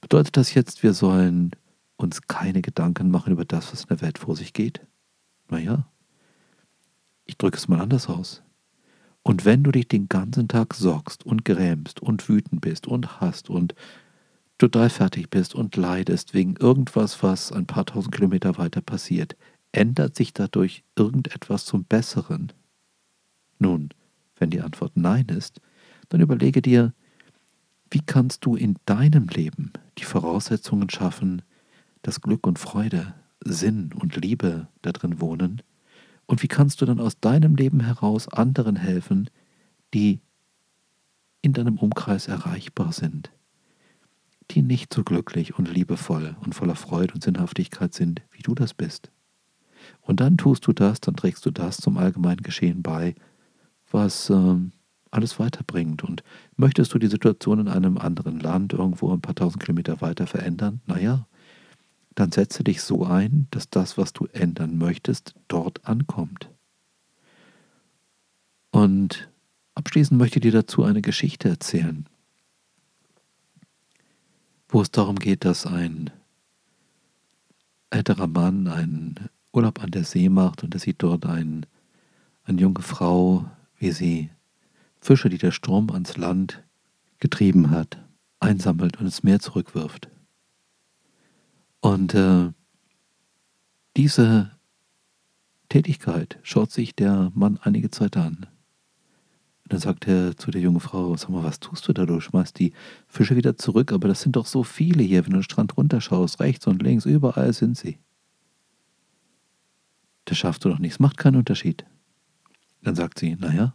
Bedeutet 0.00 0.36
das 0.36 0.54
jetzt, 0.54 0.82
wir 0.82 0.94
sollen 0.94 1.50
uns 1.96 2.22
keine 2.22 2.62
Gedanken 2.62 3.10
machen 3.10 3.32
über 3.32 3.44
das, 3.44 3.72
was 3.72 3.82
in 3.82 3.88
der 3.88 4.00
Welt 4.00 4.18
vor 4.18 4.36
sich 4.36 4.52
geht? 4.52 4.80
Naja, 5.48 5.86
ich 7.24 7.36
drücke 7.36 7.56
es 7.56 7.68
mal 7.68 7.80
anders 7.80 8.08
aus. 8.08 8.42
Und 9.22 9.44
wenn 9.44 9.64
du 9.64 9.72
dich 9.72 9.88
den 9.88 10.08
ganzen 10.08 10.46
Tag 10.46 10.74
sorgst 10.74 11.26
und 11.26 11.44
grämst 11.44 12.00
und 12.00 12.28
wütend 12.28 12.60
bist 12.60 12.86
und 12.86 13.20
hast 13.20 13.50
und 13.50 13.74
total 14.58 14.90
fertig 14.90 15.30
bist 15.30 15.54
und 15.54 15.76
leidest 15.76 16.34
wegen 16.34 16.56
irgendwas, 16.56 17.22
was 17.22 17.52
ein 17.52 17.66
paar 17.66 17.86
tausend 17.86 18.14
Kilometer 18.14 18.58
weiter 18.58 18.80
passiert, 18.80 19.36
ändert 19.72 20.16
sich 20.16 20.32
dadurch 20.32 20.84
irgendetwas 20.96 21.64
zum 21.64 21.84
Besseren? 21.84 22.52
Nun, 23.58 23.90
wenn 24.36 24.50
die 24.50 24.60
Antwort 24.60 24.96
Nein 24.96 25.26
ist, 25.26 25.60
dann 26.08 26.20
überlege 26.20 26.62
dir, 26.62 26.92
Wie 27.90 28.00
kannst 28.04 28.44
du 28.44 28.56
in 28.56 28.76
deinem 28.84 29.28
Leben 29.28 29.72
die 29.98 30.04
Voraussetzungen 30.04 30.90
schaffen, 30.90 31.42
dass 32.02 32.20
Glück 32.20 32.46
und 32.46 32.58
Freude, 32.58 33.14
Sinn 33.44 33.92
und 33.92 34.16
Liebe 34.16 34.68
darin 34.82 35.20
wohnen? 35.20 35.62
Und 36.26 36.42
wie 36.42 36.48
kannst 36.48 36.80
du 36.80 36.86
dann 36.86 36.98
aus 36.98 37.20
deinem 37.20 37.54
Leben 37.54 37.80
heraus 37.80 38.28
anderen 38.28 38.76
helfen, 38.76 39.30
die 39.94 40.20
in 41.42 41.52
deinem 41.52 41.78
Umkreis 41.78 42.26
erreichbar 42.26 42.92
sind, 42.92 43.30
die 44.50 44.62
nicht 44.62 44.92
so 44.92 45.02
glücklich 45.04 45.58
und 45.58 45.68
liebevoll 45.68 46.36
und 46.44 46.54
voller 46.54 46.76
Freude 46.76 47.14
und 47.14 47.24
Sinnhaftigkeit 47.24 47.94
sind, 47.94 48.22
wie 48.30 48.42
du 48.42 48.54
das 48.54 48.74
bist? 48.74 49.10
Und 50.00 50.20
dann 50.20 50.36
tust 50.36 50.66
du 50.66 50.72
das, 50.72 51.00
dann 51.00 51.16
trägst 51.16 51.44
du 51.46 51.50
das 51.50 51.78
zum 51.78 51.96
allgemeinen 51.98 52.42
Geschehen 52.42 52.82
bei, 52.82 53.14
was 53.90 54.30
ähm, 54.30 54.72
alles 55.10 55.38
weiterbringt. 55.38 56.02
Und 56.04 56.22
möchtest 56.56 56.92
du 56.94 56.98
die 56.98 57.06
Situation 57.06 57.60
in 57.60 57.68
einem 57.68 57.98
anderen 57.98 58.40
Land, 58.40 58.72
irgendwo 58.72 59.12
ein 59.12 59.20
paar 59.20 59.34
tausend 59.34 59.62
Kilometer 59.62 60.00
weiter 60.00 60.26
verändern? 60.26 60.80
Naja, 60.86 61.26
dann 62.14 62.32
setze 62.32 62.64
dich 62.64 62.82
so 62.82 63.04
ein, 63.04 63.46
dass 63.50 63.70
das, 63.70 63.98
was 63.98 64.12
du 64.12 64.26
ändern 64.32 64.78
möchtest, 64.78 65.34
dort 65.48 65.84
ankommt. 65.86 66.50
Und 68.70 69.30
abschließend 69.74 70.18
möchte 70.18 70.38
ich 70.38 70.42
dir 70.42 70.52
dazu 70.52 70.82
eine 70.82 71.02
Geschichte 71.02 71.48
erzählen, 71.48 72.06
wo 74.76 74.82
es 74.82 74.90
darum 74.90 75.16
geht, 75.18 75.46
dass 75.46 75.64
ein 75.64 76.10
älterer 77.88 78.26
Mann 78.26 78.68
einen 78.68 79.30
Urlaub 79.50 79.82
an 79.82 79.90
der 79.90 80.04
See 80.04 80.28
macht 80.28 80.62
und 80.62 80.74
er 80.74 80.80
sieht 80.80 81.02
dort 81.02 81.24
ein, 81.24 81.64
eine 82.44 82.60
junge 82.60 82.82
Frau, 82.82 83.50
wie 83.78 83.90
sie 83.90 84.28
Fische, 85.00 85.30
die 85.30 85.38
der 85.38 85.52
Strom 85.52 85.90
ans 85.90 86.18
Land 86.18 86.62
getrieben 87.20 87.70
hat, 87.70 88.04
einsammelt 88.38 88.98
und 88.98 89.06
ins 89.06 89.22
Meer 89.22 89.40
zurückwirft. 89.40 90.10
Und 91.80 92.12
äh, 92.12 92.52
diese 93.96 94.50
Tätigkeit 95.70 96.38
schaut 96.42 96.70
sich 96.70 96.94
der 96.94 97.32
Mann 97.34 97.58
einige 97.62 97.90
Zeit 97.90 98.18
an. 98.18 98.46
Und 99.66 99.72
dann 99.72 99.80
sagt 99.80 100.06
er 100.06 100.36
zu 100.36 100.52
der 100.52 100.60
jungen 100.60 100.78
Frau, 100.78 101.16
sag 101.16 101.28
mal, 101.30 101.42
was 101.42 101.58
tust 101.58 101.88
du 101.88 101.92
da? 101.92 102.06
Du 102.06 102.20
schmeißt 102.20 102.56
die 102.56 102.72
Fische 103.08 103.34
wieder 103.34 103.56
zurück, 103.56 103.90
aber 103.90 104.06
das 104.06 104.22
sind 104.22 104.36
doch 104.36 104.46
so 104.46 104.62
viele 104.62 105.02
hier, 105.02 105.24
wenn 105.24 105.32
du 105.32 105.38
den 105.38 105.42
Strand 105.42 105.76
runterschaust, 105.76 106.38
rechts 106.38 106.68
und 106.68 106.80
links, 106.84 107.04
überall 107.04 107.52
sind 107.52 107.76
sie. 107.76 107.98
Das 110.24 110.38
schaffst 110.38 110.64
du 110.64 110.68
doch 110.68 110.78
nicht, 110.78 110.92
es 110.92 111.00
macht 111.00 111.16
keinen 111.16 111.34
Unterschied. 111.34 111.84
Dann 112.84 112.94
sagt 112.94 113.18
sie, 113.18 113.34
naja, 113.34 113.74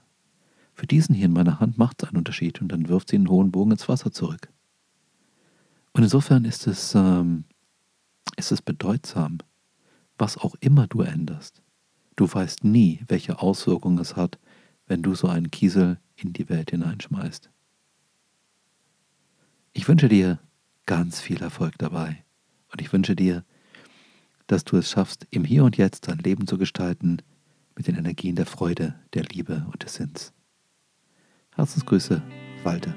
für 0.73 0.87
diesen 0.87 1.13
hier 1.13 1.25
in 1.25 1.33
meiner 1.33 1.59
Hand 1.59 1.77
macht 1.77 2.01
es 2.01 2.07
einen 2.07 2.19
Unterschied 2.19 2.61
und 2.61 2.69
dann 2.69 2.87
wirft 2.87 3.09
sie 3.09 3.17
einen 3.17 3.29
hohen 3.29 3.51
Bogen 3.51 3.71
ins 3.71 3.89
Wasser 3.89 4.13
zurück. 4.13 4.47
Und 5.91 6.03
insofern 6.03 6.45
ist 6.45 6.67
es, 6.67 6.95
ähm, 6.95 7.43
ist 8.37 8.53
es 8.53 8.61
bedeutsam, 8.61 9.39
was 10.17 10.37
auch 10.37 10.55
immer 10.61 10.87
du 10.87 11.01
änderst. 11.01 11.61
Du 12.15 12.33
weißt 12.33 12.63
nie, 12.63 13.01
welche 13.09 13.39
Auswirkungen 13.39 13.99
es 13.99 14.15
hat, 14.15 14.39
wenn 14.91 15.03
du 15.03 15.15
so 15.15 15.29
einen 15.29 15.51
Kiesel 15.51 15.99
in 16.17 16.33
die 16.33 16.49
Welt 16.49 16.71
hineinschmeißt. 16.71 17.49
Ich 19.71 19.87
wünsche 19.87 20.09
dir 20.09 20.37
ganz 20.85 21.21
viel 21.21 21.41
Erfolg 21.41 21.75
dabei 21.77 22.25
und 22.73 22.81
ich 22.81 22.91
wünsche 22.91 23.15
dir, 23.15 23.45
dass 24.47 24.65
du 24.65 24.75
es 24.75 24.89
schaffst, 24.89 25.27
im 25.29 25.45
Hier 25.45 25.63
und 25.63 25.77
Jetzt 25.77 26.09
dein 26.09 26.17
Leben 26.17 26.45
zu 26.45 26.57
gestalten 26.57 27.19
mit 27.77 27.87
den 27.87 27.95
Energien 27.95 28.35
der 28.35 28.45
Freude, 28.45 28.95
der 29.13 29.23
Liebe 29.23 29.65
und 29.71 29.81
des 29.81 29.93
Sinns. 29.93 30.33
Herzensgrüße, 31.55 32.21
Walter. 32.65 32.93